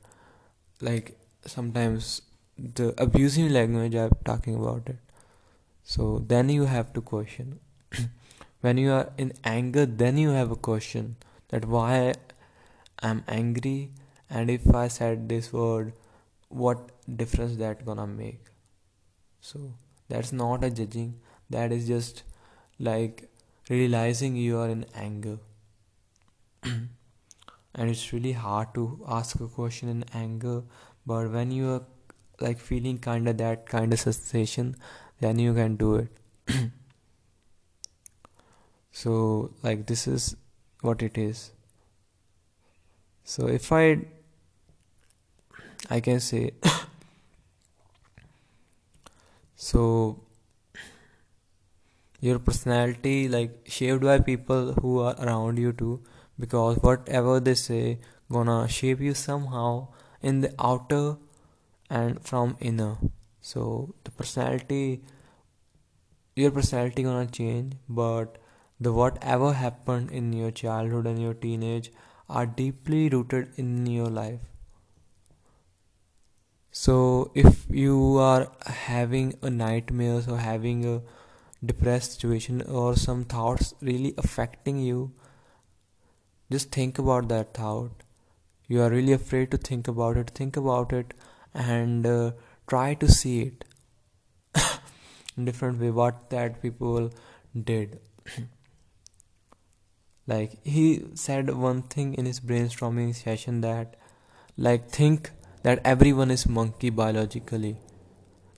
like 0.81 1.17
sometimes 1.46 2.22
the 2.57 2.93
abusive 2.98 3.51
language 3.51 3.96
i'm 3.96 4.12
talking 4.25 4.55
about 4.55 4.88
it. 4.88 4.98
So 5.84 6.24
then 6.27 6.50
you 6.50 6.65
have 6.65 6.93
to 6.93 7.01
question. 7.01 7.60
When 8.62 8.77
you 8.77 8.91
are 8.91 9.10
in 9.17 9.34
anger 9.43 9.86
then 9.86 10.17
you 10.17 10.31
have 10.31 10.51
a 10.51 10.55
question 10.55 11.15
that 11.50 11.65
why 11.65 12.15
i'm 13.00 13.24
angry 13.27 13.91
and 14.29 14.50
if 14.50 14.65
i 14.75 14.88
said 14.88 15.29
this 15.29 15.53
word 15.53 15.93
what 16.50 16.89
difference 17.15 17.55
that 17.57 17.86
gonna 17.86 18.07
make? 18.07 18.46
So 19.41 19.74
that's 20.10 20.31
not 20.31 20.63
a 20.63 20.69
judging. 20.69 21.19
That 21.50 21.72
is 21.72 21.88
just 21.88 22.24
like 22.79 23.29
realizing 23.69 24.36
you 24.36 24.57
are 24.60 24.69
in 24.69 24.86
anger 24.96 25.39
and 27.77 27.89
it's 27.89 28.12
really 28.12 28.34
hard 28.34 28.74
to 28.74 28.86
ask 29.07 29.39
a 29.39 29.48
question 29.48 29.89
in 29.89 30.03
anger 30.13 30.63
but 31.05 31.31
when 31.31 31.51
you 31.51 31.69
are 31.74 31.84
like 32.41 32.60
feeling 32.60 32.98
kind 32.98 33.27
of 33.27 33.38
that 33.38 33.65
kind 33.67 33.93
of 33.93 34.00
sensation 34.00 34.75
then 35.19 35.39
you 35.39 35.53
can 35.53 35.75
do 35.75 35.96
it. 35.96 36.10
So 38.91 39.51
like 39.62 39.86
this 39.86 40.07
is 40.07 40.36
what 40.81 41.03
it 41.03 41.17
is. 41.19 41.51
So 43.24 43.48
if 43.48 43.72
i 43.72 44.00
i 45.96 46.00
can 46.07 46.19
say 46.19 46.39
so 49.67 49.84
your 52.19 52.39
personality 52.39 53.29
like 53.29 53.60
shaped 53.65 54.01
by 54.01 54.19
people 54.19 54.74
who 54.81 55.00
are 55.00 55.15
around 55.27 55.60
you 55.65 55.74
too 55.74 56.00
because 56.39 56.77
whatever 56.77 57.39
they 57.39 57.56
say 57.56 58.00
gonna 58.32 58.67
shape 58.67 59.00
you 59.00 59.13
somehow 59.13 59.88
in 60.22 60.41
the 60.41 60.53
outer 60.60 61.17
and 61.89 62.22
from 62.22 62.58
inner. 62.60 62.98
So 63.41 63.94
the 64.03 64.12
personality 64.12 65.01
your 66.36 66.51
personality 66.51 67.03
gonna 67.03 67.25
change 67.25 67.74
but 67.89 68.38
the 68.79 68.94
whatever 68.94 69.53
happened 69.53 70.12
in 70.12 70.34
your 70.34 70.51
childhood 70.51 71.08
and 71.08 71.22
your 71.22 71.34
teenage 71.34 71.91
are 72.29 72.46
deeply 72.46 73.10
rooted 73.10 73.50
in 73.58 73.86
your 73.88 74.08
life. 74.08 74.41
So 76.72 77.32
if 77.34 77.65
you 77.70 78.17
are 78.17 78.51
having 78.65 79.34
a 79.41 79.50
nightmare 79.50 80.22
or 80.29 80.38
having 80.38 80.86
a 80.86 81.01
depressed 81.65 82.13
situation 82.13 82.62
or 82.62 82.96
some 82.96 83.24
thoughts 83.25 83.74
really 83.82 84.13
affecting 84.17 84.77
you 84.77 85.12
just 86.51 86.72
think 86.72 86.98
about 86.98 87.27
that 87.30 87.54
thought. 87.54 87.92
You 88.68 88.82
are 88.82 88.89
really 88.89 89.13
afraid 89.13 89.51
to 89.51 89.58
think 89.58 89.88
about 89.88 90.18
it. 90.18 90.32
Think 90.32 90.58
about 90.58 90.94
it 90.94 91.13
and 91.54 92.06
uh, 92.06 92.32
try 92.68 92.94
to 92.96 93.10
see 93.12 93.42
it 93.42 93.66
in 95.38 95.46
different 95.46 95.80
way 95.80 95.89
what 95.89 96.30
that 96.30 96.62
people 96.62 97.12
did. 97.72 98.00
Like 100.30 100.62
he 100.66 101.06
said 101.13 101.50
one 101.56 101.84
thing 101.84 102.13
in 102.13 102.25
his 102.25 102.42
brainstorming 102.42 103.16
session 103.16 103.62
that 103.62 103.96
like 104.58 104.89
think 104.89 105.32
that 105.63 105.80
everyone 105.86 106.32
is 106.32 106.46
monkey 106.46 106.89
biologically. 106.89 107.77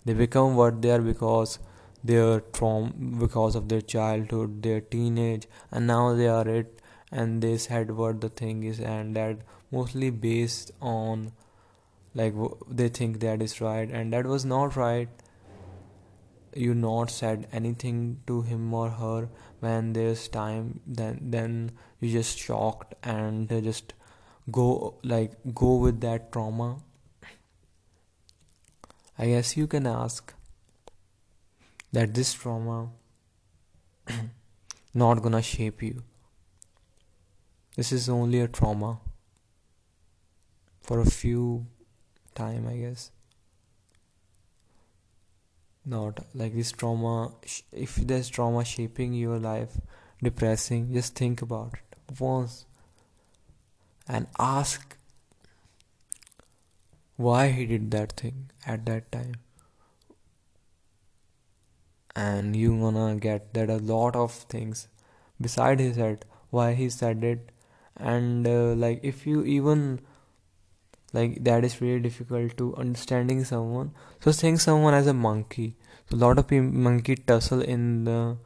They 0.04 0.14
become 0.14 0.56
what 0.56 0.82
they 0.82 0.90
are 0.90 1.02
because 1.02 1.60
their 2.04 2.40
trauma 2.40 2.92
because 3.20 3.56
of 3.56 3.70
their 3.70 3.82
childhood 3.82 4.64
their 4.64 4.82
teenage 4.82 5.48
and 5.72 5.86
now 5.86 6.16
they 6.16 6.28
are 6.28 6.48
it 6.48 6.82
and 7.12 7.42
they 7.42 7.58
said 7.58 7.92
what 7.92 8.22
the 8.22 8.30
thing 8.30 8.64
is 8.64 8.80
and 8.80 9.16
that 9.16 9.38
mostly 9.72 10.10
based 10.10 10.72
on 10.82 11.32
like 12.14 12.34
they 12.68 12.90
think 12.90 13.20
that 13.20 13.42
is 13.42 13.62
right 13.62 13.90
and 13.90 14.14
that 14.14 14.26
was 14.26 14.46
not 14.46 14.76
right. 14.76 15.10
You 16.56 16.74
not 16.74 17.12
said 17.12 17.48
anything 17.52 18.22
to 18.26 18.42
him 18.42 18.74
or 18.74 18.90
her 18.90 19.30
when 19.60 19.94
there's 19.94 20.28
time 20.28 20.80
then 20.88 21.20
then 21.22 21.72
you 22.00 22.12
just 22.12 22.40
shocked 22.40 22.96
and 23.04 23.48
just 23.64 23.94
go 24.52 24.96
like 25.04 25.34
go 25.54 25.76
with 25.76 26.02
that 26.02 26.32
trauma. 26.32 26.78
I 29.18 29.28
guess 29.28 29.56
you 29.58 29.68
can 29.68 29.86
ask 29.86 30.34
that 31.92 32.14
this 32.14 32.34
trauma 32.34 32.90
not 34.94 35.22
gonna 35.22 35.42
shape 35.42 35.84
you 35.84 36.04
this 37.80 37.94
is 37.94 38.10
only 38.10 38.42
a 38.42 38.48
trauma. 38.50 39.00
For 40.82 41.00
a 41.00 41.10
few 41.10 41.66
time 42.36 42.66
i 42.68 42.74
guess. 42.76 43.12
Not 45.86 46.20
like 46.42 46.56
this 46.56 46.72
trauma 46.74 47.14
if 47.72 47.96
there's 48.10 48.32
trauma 48.38 48.64
shaping 48.72 49.14
your 49.14 49.38
life 49.46 49.78
depressing 50.22 50.92
just 50.94 51.16
think 51.16 51.42
about 51.42 51.78
it. 51.80 52.20
Once 52.20 52.66
and 54.08 54.28
ask 54.38 54.98
why 57.28 57.44
he 57.60 57.66
did 57.66 57.92
that 57.92 58.18
thing 58.24 58.42
at 58.66 58.86
that 58.88 59.10
time. 59.14 59.36
And 62.14 62.58
you 62.58 62.76
gonna 62.82 63.16
get 63.28 63.54
that 63.54 63.70
a 63.70 63.80
lot 63.94 64.18
of 64.26 64.34
things 64.56 64.84
beside 65.48 65.80
his 65.80 65.96
head 65.96 66.26
why 66.50 66.74
he 66.74 66.90
said 66.90 67.24
it 67.24 67.56
and 68.00 68.48
uh, 68.48 68.74
like 68.74 69.00
if 69.04 69.28
you 69.28 69.44
even 69.44 70.00
like 71.14 71.44
that 71.44 71.64
is 71.64 71.82
really 71.82 72.00
difficult 72.00 72.58
to 72.58 72.76
understanding 72.76 73.44
someone. 73.44 73.92
So 74.20 74.32
think 74.32 74.60
someone 74.60 74.94
as 74.94 75.08
a 75.08 75.14
monkey. 75.14 75.76
So 76.10 76.18
a 76.18 76.20
lot 76.20 76.40
of 76.40 76.52
monkey 76.52 77.16
tussle 77.16 77.62
in 77.62 78.06
the 78.06 78.38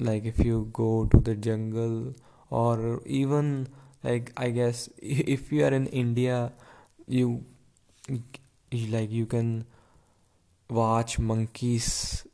like 0.00 0.24
if 0.24 0.38
you 0.38 0.68
go 0.72 1.06
to 1.06 1.20
the 1.20 1.34
jungle 1.34 2.14
or 2.50 3.00
even 3.06 3.68
like 4.02 4.32
i 4.36 4.50
guess 4.50 4.88
if 5.00 5.52
you 5.52 5.64
are 5.64 5.72
in 5.72 5.86
india 5.86 6.52
you 7.06 7.44
like 8.96 9.10
you 9.10 9.26
can 9.26 9.64
watch 10.68 11.18
monkeys 11.18 12.26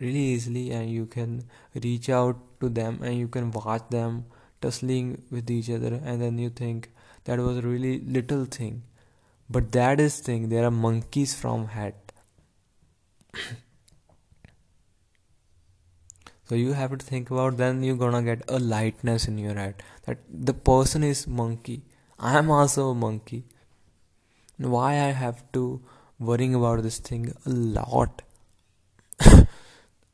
really 0.00 0.26
easily 0.34 0.70
and 0.70 0.90
you 0.90 1.06
can 1.06 1.44
reach 1.84 2.08
out 2.08 2.36
to 2.60 2.68
them 2.68 3.02
and 3.02 3.18
you 3.18 3.28
can 3.28 3.50
watch 3.50 3.82
them 3.90 4.24
tussling 4.60 5.22
with 5.30 5.50
each 5.50 5.70
other 5.70 6.00
and 6.04 6.20
then 6.20 6.38
you 6.38 6.50
think 6.50 6.90
that 7.24 7.38
was 7.38 7.58
a 7.58 7.62
really 7.62 8.00
little 8.00 8.44
thing. 8.44 8.82
But 9.48 9.72
that 9.72 10.00
is 10.00 10.20
thing 10.20 10.48
there 10.48 10.64
are 10.64 10.70
monkeys 10.70 11.34
from 11.34 11.66
hat. 11.68 11.94
So 16.50 16.56
you 16.56 16.72
have 16.72 16.90
to 16.98 17.06
think 17.06 17.30
about 17.30 17.58
then 17.58 17.84
you're 17.84 17.96
gonna 17.96 18.22
get 18.22 18.42
a 18.48 18.58
lightness 18.58 19.28
in 19.28 19.38
your 19.38 19.54
head 19.54 19.84
that 20.06 20.18
the 20.28 20.52
person 20.52 21.04
is 21.04 21.28
monkey 21.28 21.84
i 22.20 22.36
am 22.36 22.50
also 22.50 22.90
a 22.90 22.94
monkey. 22.94 23.44
Why 24.58 24.88
i 25.02 25.12
have 25.18 25.38
to 25.52 25.80
worrying 26.18 26.54
about 26.54 26.82
this 26.82 26.98
thing 26.98 27.32
a 27.46 27.50
lot? 27.50 28.22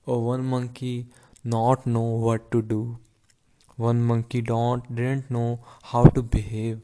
Or 0.08 0.14
oh, 0.14 0.18
one 0.20 0.44
monkey 0.44 1.06
not 1.42 1.84
know 1.84 2.04
what 2.26 2.50
to 2.52 2.62
do 2.62 2.98
one 3.76 4.02
monkey 4.02 4.40
don't 4.40 4.94
didn't 4.94 5.30
know 5.30 5.60
how 5.84 6.04
to 6.06 6.22
behave. 6.22 6.80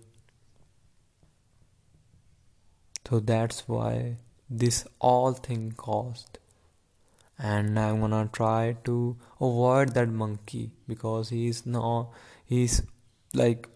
So 3.08 3.20
that's 3.20 3.66
why 3.68 4.16
this 4.48 4.84
all 5.00 5.32
thing 5.32 5.72
caused 5.76 6.38
and 7.38 7.78
i'm 7.80 8.00
gonna 8.00 8.28
try 8.32 8.76
to 8.84 9.16
avoid 9.40 9.94
that 9.94 10.08
monkey 10.08 10.70
because 10.86 11.30
he's 11.30 11.64
not 11.64 12.10
he's 12.44 12.82
like 13.34 13.68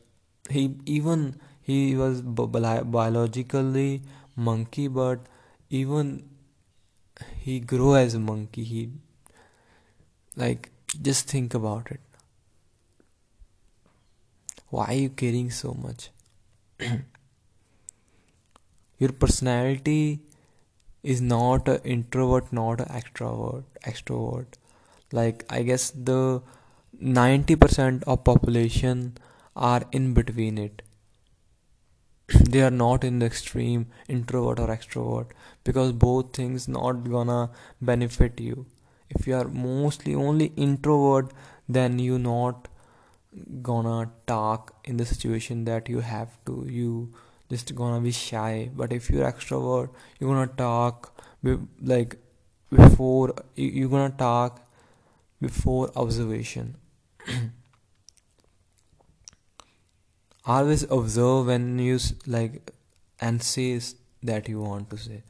he 0.50 0.62
even 0.85 1.24
he 1.62 1.96
was 1.96 2.20
biologically 2.22 4.02
monkey 4.37 4.87
but 4.87 5.18
even 5.70 6.22
he 7.46 7.61
grew 7.61 7.96
as 7.96 8.14
a 8.14 8.18
monkey. 8.20 8.64
He 8.64 8.90
like, 10.37 10.70
just 11.00 11.29
think 11.29 11.55
about 11.55 11.90
it. 11.90 12.00
Why 14.76 14.86
are 14.88 15.00
you 15.02 15.08
caring 15.08 15.50
so 15.50 15.72
much? 15.74 16.10
Your 18.98 19.12
personality 19.12 20.20
is 21.02 21.20
not 21.20 21.68
an 21.68 21.80
introvert, 21.84 22.52
not 22.52 22.80
an 22.80 22.88
extrovert. 23.00 23.64
Extrovert. 23.84 24.58
Like 25.12 25.44
I 25.48 25.62
guess 25.62 25.90
the 26.10 26.42
ninety 26.98 27.56
percent 27.56 28.04
of 28.06 28.24
population 28.24 29.16
are 29.54 29.82
in 29.92 30.12
between 30.12 30.58
it. 30.58 30.82
they 32.50 32.62
are 32.62 32.76
not 32.82 33.04
in 33.04 33.20
the 33.20 33.26
extreme 33.26 33.86
introvert 34.08 34.58
or 34.58 34.68
extrovert 34.68 35.34
because 35.64 35.92
both 35.92 36.32
things 36.34 36.68
not 36.68 37.04
gonna 37.16 37.50
benefit 37.80 38.40
you 38.40 38.66
if 39.08 39.26
you 39.26 39.36
are 39.36 39.48
mostly 39.48 40.14
only 40.14 40.46
introvert 40.56 41.30
then 41.68 42.00
you 42.00 42.18
not 42.18 42.68
gonna 43.62 44.11
talk 44.27 44.75
in 44.85 44.96
the 44.96 45.07
situation 45.07 45.64
that 45.64 45.88
you 45.88 46.01
have 46.01 46.38
to. 46.46 46.66
You 46.68 47.12
just 47.51 47.75
gonna 47.75 48.01
be 48.01 48.12
shy. 48.12 48.70
But 48.75 48.92
if 48.92 49.11
you're 49.11 49.31
extrovert 49.31 49.90
you're 50.18 50.31
gonna 50.33 50.46
talk 50.46 51.22
like 51.83 52.16
before 52.70 53.35
you're 53.55 53.88
gonna 53.88 54.14
talk 54.16 54.61
before 55.40 55.90
observation. 55.96 56.77
Always 60.46 60.85
observe 60.85 61.46
when 61.46 61.79
you 61.79 61.99
like 62.27 62.72
and 63.20 63.42
say 63.42 63.81
that 64.22 64.49
you 64.49 64.61
want 64.61 64.90
to 64.90 64.96
say. 64.96 65.22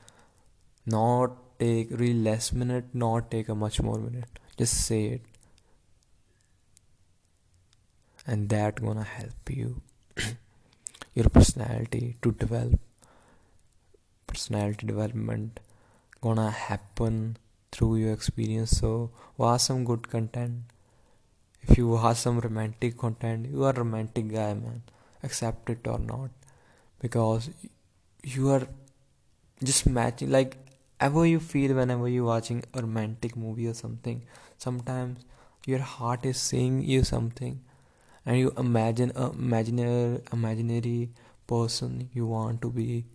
Not 0.85 1.33
take 1.59 1.91
really 1.91 2.15
less 2.15 2.53
minute 2.53 2.85
not 2.93 3.31
take 3.31 3.49
a 3.49 3.55
much 3.55 3.81
more 3.81 3.99
minute. 3.99 4.39
Just 4.59 4.87
say 4.87 5.05
it 5.07 5.23
and 8.27 8.49
that 8.49 8.81
gonna 8.83 9.05
help 9.05 9.51
you 9.51 9.81
your 11.15 11.29
personality 11.29 12.17
to 12.23 12.33
develop. 12.33 12.81
Personality 14.27 14.87
development 14.87 15.61
gonna 16.21 16.51
happen 16.51 17.37
through 17.73 17.97
your 17.97 18.13
experience. 18.13 18.71
So 18.71 19.11
watch 19.37 19.63
some 19.63 19.85
good 19.85 20.11
content. 20.11 20.63
If 21.63 21.79
you 21.79 21.89
watch 21.89 22.19
some 22.19 22.41
romantic 22.41 22.99
content 22.99 23.49
you 23.51 23.65
are 23.65 23.71
a 23.71 23.79
romantic 23.79 24.29
guy 24.29 24.55
man. 24.55 24.83
Accept 25.23 25.71
it 25.71 25.87
or 25.87 25.99
not. 25.99 26.31
Because 27.01 27.51
you 28.23 28.51
are 28.51 28.67
just 29.63 29.87
matching 29.87 30.31
like 30.31 30.57
ever 31.01 31.25
you 31.27 31.41
feel 31.41 31.75
whenever 31.75 32.09
you're 32.09 32.25
watching 32.25 32.63
a 32.75 32.83
romantic 32.83 33.37
movie 33.37 33.67
or 33.67 33.75
something 33.75 34.23
sometimes 34.59 35.25
your 35.67 35.79
heart 35.79 36.25
is 36.25 36.37
saying 36.39 36.83
you 36.83 37.03
something 37.03 37.61
and 38.27 38.39
you 38.39 38.53
imagine 38.59 39.13
uh, 39.17 39.29
a 39.29 39.33
imaginary 39.33 40.21
imaginary 40.33 41.11
person 41.47 42.11
you 42.13 42.27
want 42.27 42.61
to 42.63 42.71
be 42.71 43.07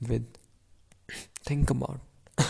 with. 0.00 0.26
Think 1.44 1.70
about 1.70 2.00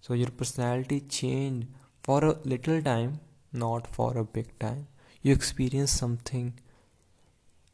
so 0.00 0.14
your 0.14 0.30
personality 0.30 1.00
change 1.00 1.66
for 2.02 2.24
a 2.24 2.36
little 2.44 2.80
time 2.80 3.20
not 3.52 3.86
for 3.86 4.16
a 4.16 4.24
big 4.24 4.58
time. 4.58 4.86
You 5.22 5.32
experience 5.32 5.90
something 5.90 6.54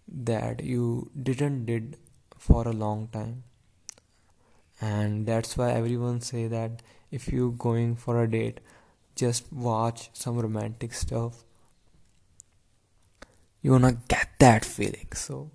that 0.09 0.63
you 0.63 1.11
didn't 1.23 1.67
did 1.67 1.97
for 2.39 2.67
a 2.67 2.73
long 2.73 3.09
time. 3.09 3.45
And 4.81 5.27
that's 5.27 5.57
why 5.57 5.73
everyone 5.73 6.21
say 6.21 6.47
that 6.49 6.83
if 7.11 7.29
you 7.29 7.55
going 7.59 7.95
for 7.97 8.23
a 8.23 8.31
date 8.31 8.61
just 9.15 9.53
watch 9.53 10.09
some 10.15 10.39
romantic 10.39 10.95
stuff 10.95 11.45
you 13.63 13.73
wanna 13.73 13.93
get 14.09 14.29
that 14.39 14.65
feeling. 14.65 15.09
So 15.15 15.51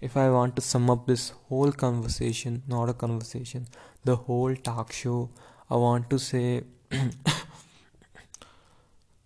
if 0.00 0.16
i 0.16 0.30
want 0.30 0.54
to 0.54 0.62
sum 0.62 0.88
up 0.92 1.06
this 1.06 1.30
whole 1.48 1.72
conversation 1.72 2.62
not 2.72 2.88
a 2.88 2.92
conversation 2.94 3.66
the 4.04 4.14
whole 4.26 4.54
talk 4.68 4.92
show 4.92 5.28
i 5.70 5.74
want 5.84 6.08
to 6.08 6.18
say 6.20 6.62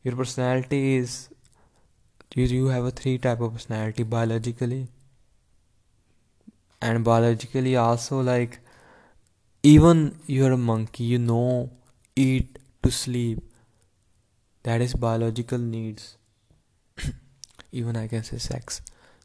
your 0.03 0.17
personality 0.17 0.95
is 0.97 1.29
you, 2.35 2.45
you 2.45 2.69
have 2.69 2.87
a 2.87 2.91
three 2.91 3.19
type 3.19 3.43
of 3.43 3.53
personality 3.53 4.03
biologically 4.03 4.89
and 6.81 7.05
biologically 7.05 7.77
also 7.77 8.21
like 8.21 8.59
even 9.63 10.17
you're 10.27 10.53
a 10.53 10.57
monkey 10.57 11.05
you 11.05 11.19
know 11.19 11.71
eat 12.17 12.59
to 12.83 12.91
sleep. 12.91 13.39
That 14.65 14.81
is 14.81 14.95
biological 14.95 15.59
needs 15.59 16.17
even 17.73 17.97
i 17.97 18.07
can 18.07 18.23
say 18.23 18.39
sex. 18.39 18.83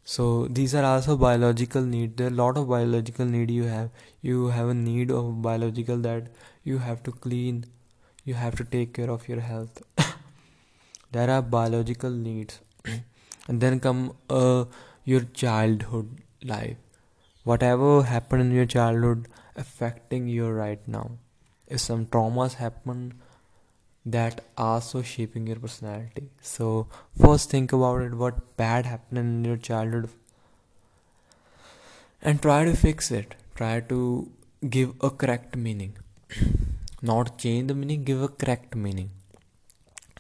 So 0.10 0.48
these 0.48 0.74
are 0.74 0.84
also 0.86 1.18
biological 1.18 1.82
needs 1.82 2.16
there 2.16 2.28
are 2.28 2.34
a 2.34 2.40
lot 2.42 2.58
of 2.58 2.70
biological 2.70 3.26
need 3.26 3.52
you 3.52 3.64
have. 3.64 3.90
You 4.22 4.48
have 4.48 4.70
a 4.70 4.74
need 4.74 5.12
of 5.12 5.42
biological 5.42 5.98
that 6.06 6.30
you 6.64 6.78
have 6.78 7.04
to 7.04 7.12
clean. 7.12 7.66
You 8.24 8.36
have 8.36 8.56
to 8.56 8.64
take 8.64 8.94
care 8.94 9.10
of 9.10 9.28
your 9.28 9.42
health. 9.42 9.82
There 11.12 11.30
are 11.30 11.42
biological 11.42 12.10
needs. 12.10 12.60
And 13.50 13.62
then 13.62 13.80
come 13.82 14.14
uh, 14.30 14.66
your 15.04 15.22
childhood 15.42 16.10
life. 16.44 16.78
Whatever 17.44 18.04
happened 18.04 18.42
in 18.44 18.52
your 18.52 18.66
childhood 18.66 19.28
affecting 19.56 20.28
you 20.28 20.50
right 20.50 20.88
now. 20.88 21.12
If 21.68 21.82
some 21.82 22.06
traumas 22.06 22.56
happen 22.56 23.14
that 24.12 24.42
also 24.58 25.02
shaping 25.02 25.48
your 25.48 25.58
personality. 25.58 26.30
So 26.42 26.88
first 27.22 27.50
think 27.50 27.74
about 27.74 28.02
it 28.02 28.14
what 28.14 28.58
bad 28.58 28.86
happened 28.86 29.20
in 29.20 29.46
your 29.46 29.58
childhood. 29.58 30.10
And 32.22 32.42
try 32.42 32.64
to 32.66 32.76
fix 32.76 33.12
it. 33.12 33.36
Try 33.56 33.80
to 33.82 34.32
give 34.70 34.94
a 35.02 35.10
correct 35.10 35.56
meaning. 35.56 35.98
Not 37.02 37.38
change 37.38 37.68
the 37.68 37.76
meaning 37.76 38.04
give 38.04 38.22
a 38.22 38.28
correct 38.28 38.76
meaning. 38.76 39.12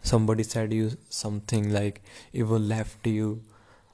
Somebody 0.01 0.43
said 0.43 0.73
you 0.73 0.91
something 1.09 1.71
like 1.73 2.01
evil 2.33 2.59
left 2.59 3.07
you 3.07 3.41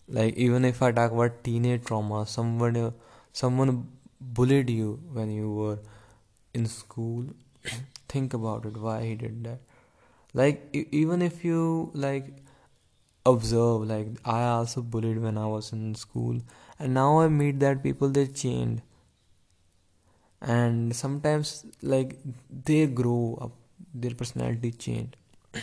like 0.08 0.36
even 0.36 0.66
if 0.66 0.82
i 0.84 0.92
talk 0.92 1.12
about 1.12 1.44
teenage 1.46 1.86
trauma 1.86 2.26
someone 2.28 2.94
someone 3.32 3.88
bullied 4.40 4.70
you 4.70 5.00
when 5.12 5.32
you 5.32 5.52
were 5.52 5.80
in 6.54 6.66
school. 6.68 7.26
Think 8.10 8.34
about 8.34 8.66
it 8.66 8.78
why 8.78 9.04
he 9.06 9.16
did 9.16 9.44
that 9.46 9.60
like 10.34 10.68
even 10.92 11.22
if 11.22 11.44
you 11.46 11.92
like 11.94 12.34
observe 13.26 13.84
like 13.88 14.08
i 14.26 14.44
also 14.46 14.82
bullied 14.82 15.20
when 15.26 15.38
i 15.38 15.46
was 15.46 15.72
in 15.72 15.96
school 15.96 16.40
and 16.80 16.94
now 16.94 17.20
i 17.20 17.28
meet 17.28 17.60
that 17.60 17.82
people 17.84 18.10
they 18.10 18.26
changed 18.28 18.82
and 20.42 20.96
sometimes 20.96 21.66
like 21.82 22.18
they 22.66 22.86
grow 22.86 23.38
up 23.42 23.52
their 23.94 24.14
personality 24.14 24.72
changed 24.72 25.16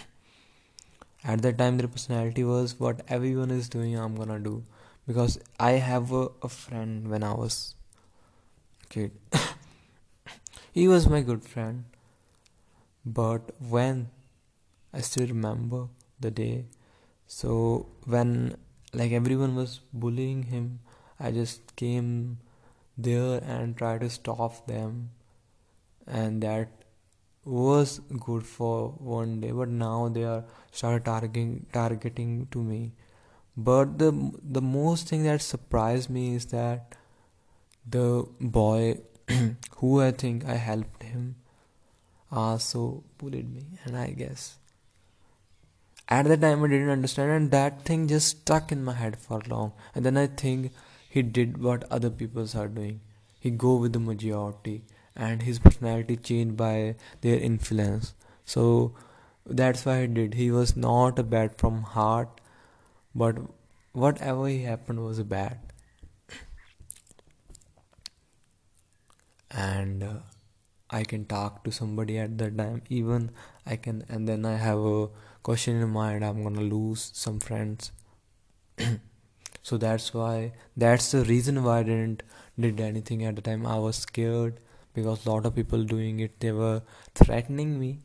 at 1.25 1.43
that 1.43 1.59
time 1.59 1.77
their 1.77 1.89
personality 1.89 2.45
was 2.45 2.79
what 2.81 3.03
everyone 3.09 3.51
is 3.51 3.69
doing 3.69 3.97
i'm 3.99 4.15
gonna 4.15 4.39
do. 4.39 4.65
Because 5.07 5.41
i 5.59 5.73
have 5.73 6.13
a, 6.13 6.29
a 6.43 6.49
friend 6.49 7.09
when 7.11 7.23
i 7.23 7.33
was 7.33 7.75
kid. 8.89 9.11
He 10.73 10.87
was 10.87 11.09
my 11.09 11.21
good 11.21 11.45
friend. 11.45 11.85
But 13.05 13.51
when 13.59 14.09
I 14.93 15.01
still 15.01 15.27
remember 15.27 15.89
the 16.19 16.31
day. 16.31 16.67
So 17.27 17.87
when 18.07 18.57
like 18.93 19.13
everyone 19.13 19.55
was 19.55 19.81
bullying 19.93 20.43
him, 20.45 20.81
I 21.19 21.31
just 21.31 21.77
came 21.77 22.39
there 22.99 23.41
and 23.45 23.77
tried 23.77 24.01
to 24.01 24.11
stop 24.11 24.67
them, 24.67 25.11
and 26.07 26.43
that 26.43 26.69
was 27.45 28.01
good 28.19 28.47
for 28.47 28.89
one 28.99 29.41
day. 29.41 29.53
But 29.53 29.69
now 29.69 30.09
they 30.09 30.25
are 30.25 30.45
start 30.73 31.05
targeting 31.05 31.67
targeting 31.73 32.49
to 32.51 32.63
me. 32.63 32.93
But 33.57 33.99
the 33.99 34.11
the 34.43 34.63
most 34.63 35.09
thing 35.09 35.23
that 35.25 35.43
surprised 35.43 36.11
me 36.11 36.35
is 36.35 36.47
that 36.47 36.97
the 37.89 38.27
boy 38.41 38.99
who 39.77 40.01
I 40.01 40.11
think 40.11 40.45
I 40.45 40.55
helped 40.55 41.03
him 41.03 41.37
uh, 42.33 42.41
also 42.41 43.05
bullied 43.19 43.53
me, 43.55 43.67
and 43.85 43.97
I 43.97 44.11
guess 44.11 44.59
at 46.11 46.27
the 46.27 46.37
time 46.37 46.65
I 46.65 46.69
didn't 46.69 46.91
understand, 46.91 47.31
and 47.31 47.51
that 47.53 47.83
thing 47.85 48.09
just 48.09 48.29
stuck 48.41 48.73
in 48.73 48.85
my 48.85 48.95
head 48.95 49.17
for 49.17 49.41
long. 49.49 49.73
And 49.95 50.05
then 50.05 50.17
I 50.17 50.27
think 50.27 50.73
he 51.09 51.23
did 51.23 51.63
what 51.63 51.85
other 51.91 52.11
people 52.11 52.47
are 52.55 52.69
doing. 52.69 53.01
He 53.39 53.51
go 53.51 53.77
with 53.77 53.93
the 53.93 54.01
majority, 54.01 54.83
and 55.17 55.43
his 55.43 55.59
personality 55.59 56.17
changed 56.17 56.57
by 56.57 56.97
their 57.21 57.39
influence. 57.39 58.15
So 58.45 58.95
that's 59.47 59.87
why 59.87 60.01
he 60.03 60.07
did. 60.09 60.35
He 60.35 60.51
was 60.51 60.77
not 60.77 61.19
a 61.19 61.23
bad 61.23 61.59
from 61.59 61.83
heart, 61.83 62.41
but 63.15 63.39
whatever 63.93 64.49
he 64.49 64.63
happened 64.63 65.05
was 65.05 65.23
bad. 65.23 65.59
and 69.51 70.03
uh, 70.03 70.15
I 70.91 71.03
can 71.05 71.25
talk 71.25 71.65
to 71.65 71.73
somebody 71.73 72.19
at 72.19 72.39
that 72.39 72.57
time. 72.57 72.83
Even 72.89 73.31
I 73.67 73.77
can, 73.77 74.05
and 74.09 74.29
then 74.29 74.45
I 74.45 74.57
have 74.57 74.79
a 74.79 75.09
question 75.43 75.81
in 75.81 75.91
mind 75.91 76.25
i'm 76.25 76.43
gonna 76.43 76.61
lose 76.61 77.11
some 77.15 77.41
friends. 77.41 77.93
So 79.63 79.77
that's 79.77 80.15
why 80.15 80.53
that's 80.77 81.11
the 81.13 81.25
reason 81.25 81.63
why 81.65 81.81
i 81.81 81.83
didn't 81.83 82.23
did 82.59 82.81
anything 82.81 83.25
at 83.25 83.37
the 83.37 83.43
time. 83.43 83.67
I 83.67 83.79
was 83.79 83.97
scared 83.97 84.61
because 84.95 85.25
a 85.25 85.31
lot 85.31 85.47
of 85.47 85.55
people 85.55 85.85
doing 85.85 86.21
it 86.21 86.41
they 86.41 86.53
were 86.53 86.83
threatening 87.15 87.79
me. 87.79 87.99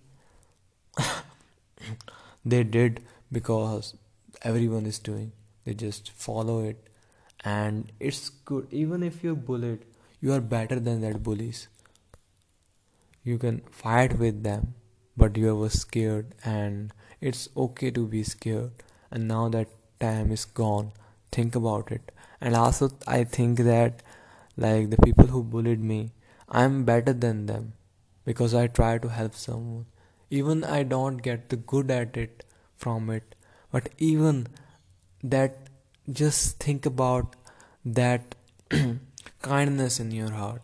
They 2.46 2.64
did 2.64 3.02
because 3.32 3.96
everyone 4.44 4.86
is 4.86 5.00
doing. 5.00 5.32
They 5.66 5.74
just 5.74 6.12
follow 6.12 6.60
it. 6.64 6.88
And 7.44 7.92
it's 8.00 8.30
good 8.30 8.68
even 8.72 9.04
if 9.04 9.24
you're 9.24 9.36
bullied 9.36 9.86
you 10.22 10.34
are 10.34 10.42
better 10.42 10.80
than 10.80 11.02
that 11.02 11.24
bullies. 11.24 11.68
You 13.24 13.38
can 13.38 13.62
fight 13.72 14.20
with 14.20 14.44
them 14.44 14.76
but 15.18 15.38
you 15.38 15.56
were 15.56 15.70
scared 15.70 16.36
and 16.44 16.94
it's 17.22 17.50
okay 17.56 17.92
to 17.92 18.06
be 18.08 18.24
scared. 18.24 18.72
And 19.12 19.28
now 19.28 19.50
that 19.50 19.68
time 20.00 20.32
is 20.32 20.46
gone 20.46 20.92
think 21.36 21.56
about 21.62 21.92
it. 21.92 22.12
And 22.42 22.56
also 22.56 22.90
i 23.16 23.24
think 23.36 23.62
that 23.68 24.04
like 24.66 24.90
the 24.92 25.02
people 25.06 25.28
who 25.34 25.42
bullied 25.54 25.84
me 25.92 26.00
i'm 26.62 26.76
better 26.90 27.14
than 27.26 27.46
them 27.52 27.66
because 28.30 28.54
i 28.62 28.68
try 28.80 28.98
to 29.06 29.14
help 29.20 29.40
someone. 29.44 29.86
Even 30.40 30.64
i 30.76 30.84
don't 30.84 31.24
get 31.30 31.50
the 31.50 31.60
good 31.74 31.92
at 31.96 32.18
it 32.26 32.44
from 32.84 33.10
it. 33.10 33.36
But 33.72 33.90
even 34.10 34.48
that 35.36 35.58
just 36.22 36.60
think 36.66 36.86
about 36.86 37.36
that 38.00 38.36
kindness 39.42 40.00
in 40.00 40.12
your 40.12 40.32
heart. 40.32 40.62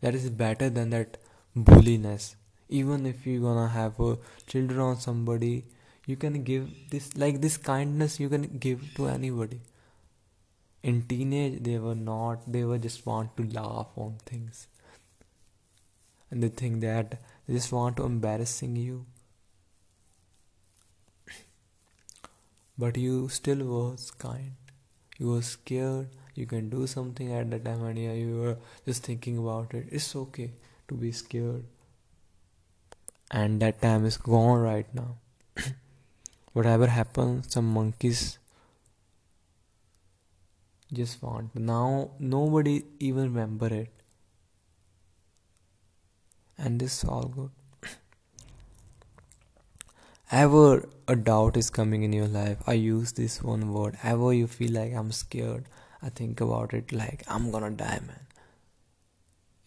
That 0.00 0.14
is 0.14 0.28
better 0.30 0.70
than 0.70 0.90
that 0.90 1.16
bulliness 1.54 2.36
even 2.68 3.06
if 3.06 3.26
you're 3.26 3.40
gonna 3.40 3.68
have 3.68 3.98
a 4.00 4.16
children 4.46 4.80
or 4.80 4.96
somebody 4.96 5.64
you 6.06 6.16
can 6.16 6.42
give 6.42 6.68
this 6.90 7.16
like 7.22 7.40
this 7.40 7.56
kindness 7.56 8.18
you 8.20 8.28
can 8.28 8.44
give 8.66 8.82
to 8.94 9.08
anybody. 9.08 9.60
In 10.82 11.02
teenage 11.02 11.62
they 11.62 11.78
were 11.78 11.94
not 11.94 12.50
they 12.50 12.64
were 12.64 12.78
just 12.78 13.04
want 13.06 13.36
to 13.36 13.46
laugh 13.58 13.88
on 13.96 14.16
things. 14.24 14.66
And 16.30 16.42
they 16.42 16.48
think 16.48 16.80
that 16.82 17.20
they 17.46 17.54
just 17.54 17.72
want 17.72 17.96
to 17.98 18.04
embarrassing 18.04 18.76
you. 18.76 19.06
But 22.78 22.96
you 22.96 23.28
still 23.28 23.64
was 23.66 24.10
kind. 24.10 24.52
You 25.18 25.30
were 25.30 25.42
scared. 25.42 26.08
You 26.34 26.46
can 26.46 26.70
do 26.70 26.86
something 26.86 27.32
at 27.32 27.50
the 27.50 27.58
time 27.58 27.84
and 27.84 27.98
yeah, 27.98 28.12
you 28.12 28.36
were 28.36 28.56
just 28.86 29.02
thinking 29.02 29.38
about 29.38 29.74
it. 29.74 29.88
It's 29.90 30.14
okay 30.14 30.52
to 30.86 30.94
be 30.94 31.10
scared 31.10 31.64
and 33.30 33.60
that 33.60 33.80
time 33.82 34.04
is 34.04 34.16
gone 34.16 34.60
right 34.60 34.86
now. 34.94 35.16
Whatever 36.52 36.86
happened, 36.86 37.50
some 37.50 37.66
monkeys 37.72 38.38
just 40.92 41.22
want. 41.22 41.54
Now 41.54 42.10
nobody 42.18 42.82
even 42.98 43.34
remember 43.34 43.66
it, 43.66 43.92
and 46.56 46.80
this 46.80 47.02
is 47.02 47.08
all 47.08 47.24
good. 47.24 47.50
Ever 50.32 50.88
a 51.06 51.16
doubt 51.16 51.56
is 51.56 51.70
coming 51.70 52.02
in 52.02 52.12
your 52.12 52.28
life, 52.28 52.58
I 52.66 52.74
use 52.74 53.12
this 53.12 53.42
one 53.42 53.72
word. 53.72 53.98
Ever 54.02 54.32
you 54.32 54.46
feel 54.46 54.72
like 54.72 54.94
I'm 54.94 55.12
scared, 55.12 55.64
I 56.02 56.08
think 56.08 56.40
about 56.40 56.72
it 56.72 56.92
like 56.92 57.22
I'm 57.28 57.50
gonna 57.50 57.70
die, 57.70 58.00
man. 58.06 58.26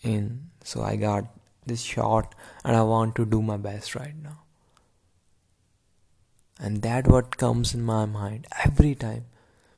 In 0.02 0.50
so 0.64 0.82
I 0.82 0.96
got 0.96 1.26
this 1.66 1.82
shot 1.82 2.36
and 2.64 2.76
I 2.76 2.82
want 2.84 3.16
to 3.16 3.26
do 3.26 3.42
my 3.42 3.58
best 3.58 3.96
right 3.96 4.16
now. 4.22 4.40
And 6.60 6.82
that 6.84 7.08
what 7.08 7.38
comes 7.38 7.74
in 7.74 7.84
my 7.84 8.06
mind 8.06 8.48
every 8.66 8.94
time 8.96 9.26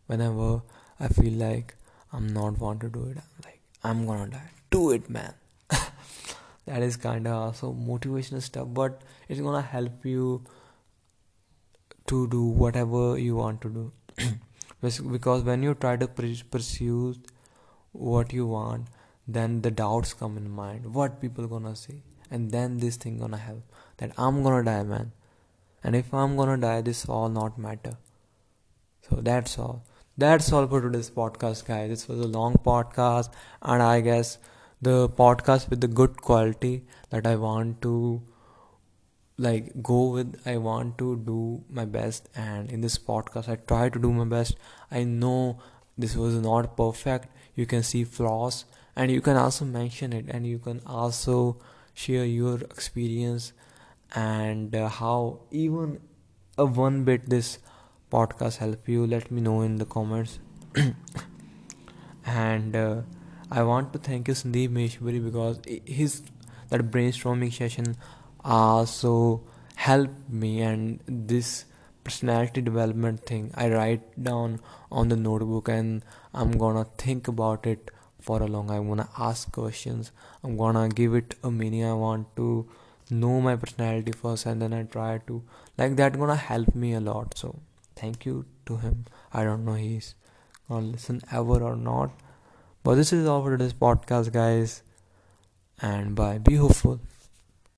whenever 0.08 0.62
I 1.00 1.08
feel 1.08 1.34
like 1.34 1.76
I'm 2.12 2.28
not 2.28 2.60
want 2.60 2.82
to 2.82 2.90
do 2.90 3.06
it. 3.06 3.18
I'm 3.18 3.46
like, 3.46 3.62
I'm 3.84 4.06
gonna 4.06 4.28
die. 4.32 4.52
Do 4.70 4.92
it 4.92 5.10
man. 5.10 5.34
that 5.70 6.82
is 6.82 6.98
kinda 6.98 7.32
also 7.32 7.74
motivational 7.74 8.42
stuff, 8.42 8.68
but 8.72 9.02
it's 9.28 9.40
gonna 9.40 9.62
help 9.62 10.06
you 10.06 10.44
to 12.08 12.28
do 12.28 12.44
whatever 12.44 13.18
you 13.18 13.36
want 13.36 13.62
to 13.62 13.70
do. 13.70 13.92
because 14.82 15.44
when 15.44 15.64
you 15.64 15.74
try 15.74 15.96
to 15.96 16.08
pursue 16.08 17.16
what 17.94 18.34
you 18.34 18.46
want 18.46 18.88
then 19.28 19.62
the 19.62 19.72
doubts 19.72 20.14
come 20.14 20.38
in 20.38 20.50
mind. 20.50 20.94
What 20.94 21.22
people 21.22 21.48
gonna 21.48 21.76
say? 21.76 22.02
And 22.30 22.52
then 22.52 22.80
this 22.80 22.98
thing 22.98 23.20
gonna 23.20 23.38
help. 23.38 23.64
That 23.98 24.12
i'm 24.18 24.44
gonna 24.44 24.64
die 24.64 24.84
man. 24.84 25.12
And 25.84 25.96
if 25.96 26.14
i'm 26.14 26.36
gonna 26.36 26.58
die 26.58 26.82
this 26.82 27.06
all 27.08 27.30
not 27.30 27.58
matter. 27.58 27.98
So 29.10 29.18
that's 29.22 29.58
all. 29.58 29.84
That's 30.18 30.52
all 30.52 30.68
for 30.68 30.82
today's 30.82 31.10
podcast 31.10 31.66
guys. 31.66 31.90
This 31.90 32.08
was 32.08 32.20
a 32.20 32.28
long 32.28 32.56
podcast 32.66 33.30
and 33.62 33.82
i 33.82 34.02
guess 34.02 34.38
the 34.82 35.08
podcast 35.10 35.70
with 35.70 35.80
the 35.82 35.88
good 35.88 36.22
quality 36.22 36.84
that 37.10 37.26
i 37.26 37.36
want 37.36 37.82
to 37.82 38.22
like 39.38 39.72
go 39.82 40.10
with 40.10 40.36
i 40.46 40.58
want 40.58 40.98
to 40.98 41.16
do 41.18 41.64
my 41.70 41.86
best. 41.86 42.30
And 42.36 42.70
in 42.70 42.82
this 42.82 42.98
podcast 42.98 43.48
i 43.48 43.56
try 43.56 43.90
to 43.90 44.00
do 44.00 44.12
my 44.12 44.26
best. 44.26 44.58
I 44.92 45.04
know 45.04 45.60
this 45.98 46.16
was 46.16 46.36
not 46.36 46.76
perfect. 46.76 47.28
You 47.56 47.66
can 47.66 47.84
see 47.84 48.04
flaws 48.04 48.66
and 48.96 49.12
you 49.12 49.22
can 49.22 49.38
also 49.38 49.66
mention 49.66 50.14
it 50.14 50.26
and 50.28 50.48
you 50.48 50.60
can 50.60 50.82
also 50.86 51.58
share 51.94 52.26
your 52.26 52.62
experience 52.62 53.54
and 54.16 54.76
uh, 54.76 54.88
how 54.88 55.40
even 55.52 56.00
a 56.58 56.66
one 56.66 57.04
bit 57.04 57.30
this 57.30 57.60
podcast 58.12 58.58
help 58.58 58.88
you. 58.88 59.06
Let 59.08 59.32
me 59.32 59.42
know 59.42 59.62
in 59.62 59.78
the 59.78 59.86
comments. 59.86 60.40
And 62.26 62.76
uh, 62.76 63.02
i 63.58 63.62
want 63.70 63.94
to 63.94 64.00
thank 64.06 64.30
you 64.30 64.34
sandeep 64.38 64.72
maheshwari 64.76 65.20
because 65.24 65.58
his 65.98 66.14
that 66.70 66.84
brainstorming 66.94 67.52
session 67.58 67.90
also 68.60 69.12
helped 69.88 70.32
me 70.44 70.54
and 70.70 71.12
this 71.34 71.52
personality 72.08 72.64
development 72.70 73.26
thing 73.32 73.44
i 73.64 73.68
write 73.74 74.08
down 74.30 74.56
on 75.02 75.14
the 75.14 75.20
notebook 75.26 75.70
and 75.76 76.10
i'm 76.42 76.56
gonna 76.64 76.86
think 77.04 77.30
about 77.34 77.70
it 77.74 77.93
for 78.28 78.42
a 78.44 78.48
long 78.48 78.72
i'm 78.72 78.88
gonna 78.88 79.10
ask 79.18 79.52
questions. 79.52 80.12
I'm 80.44 80.58
gonna 80.58 80.88
give 80.90 81.14
it 81.16 81.36
a 81.44 81.52
meaning. 81.52 81.86
I 81.86 81.94
want 81.94 82.36
to 82.38 82.68
know 83.10 83.40
my 83.42 83.56
personality 83.56 84.12
first 84.12 84.46
and 84.46 84.62
then 84.62 84.74
i 84.74 84.84
try 84.84 85.20
to 85.28 85.42
like 85.78 85.96
that 85.98 86.18
gonna 86.18 86.36
help 86.36 86.76
me 86.76 86.94
a 86.94 87.00
lot. 87.00 87.38
So 87.38 87.56
thank 87.96 88.26
you 88.26 88.46
to 88.68 88.78
him. 88.78 89.06
I 89.34 89.44
don't 89.44 89.66
know 89.66 89.74
he's 89.74 90.16
gonna 90.70 90.88
listen 90.88 91.22
ever 91.32 91.62
or 91.72 91.76
not. 91.76 92.12
But 92.84 92.96
this 92.96 93.14
is 93.14 93.28
all 93.28 93.44
for 93.44 93.58
this 93.58 93.74
podcast 93.74 94.32
guys. 94.32 94.82
And 95.82 96.16
bye. 96.16 96.38
Be 96.38 96.56
hopeful 96.56 97.00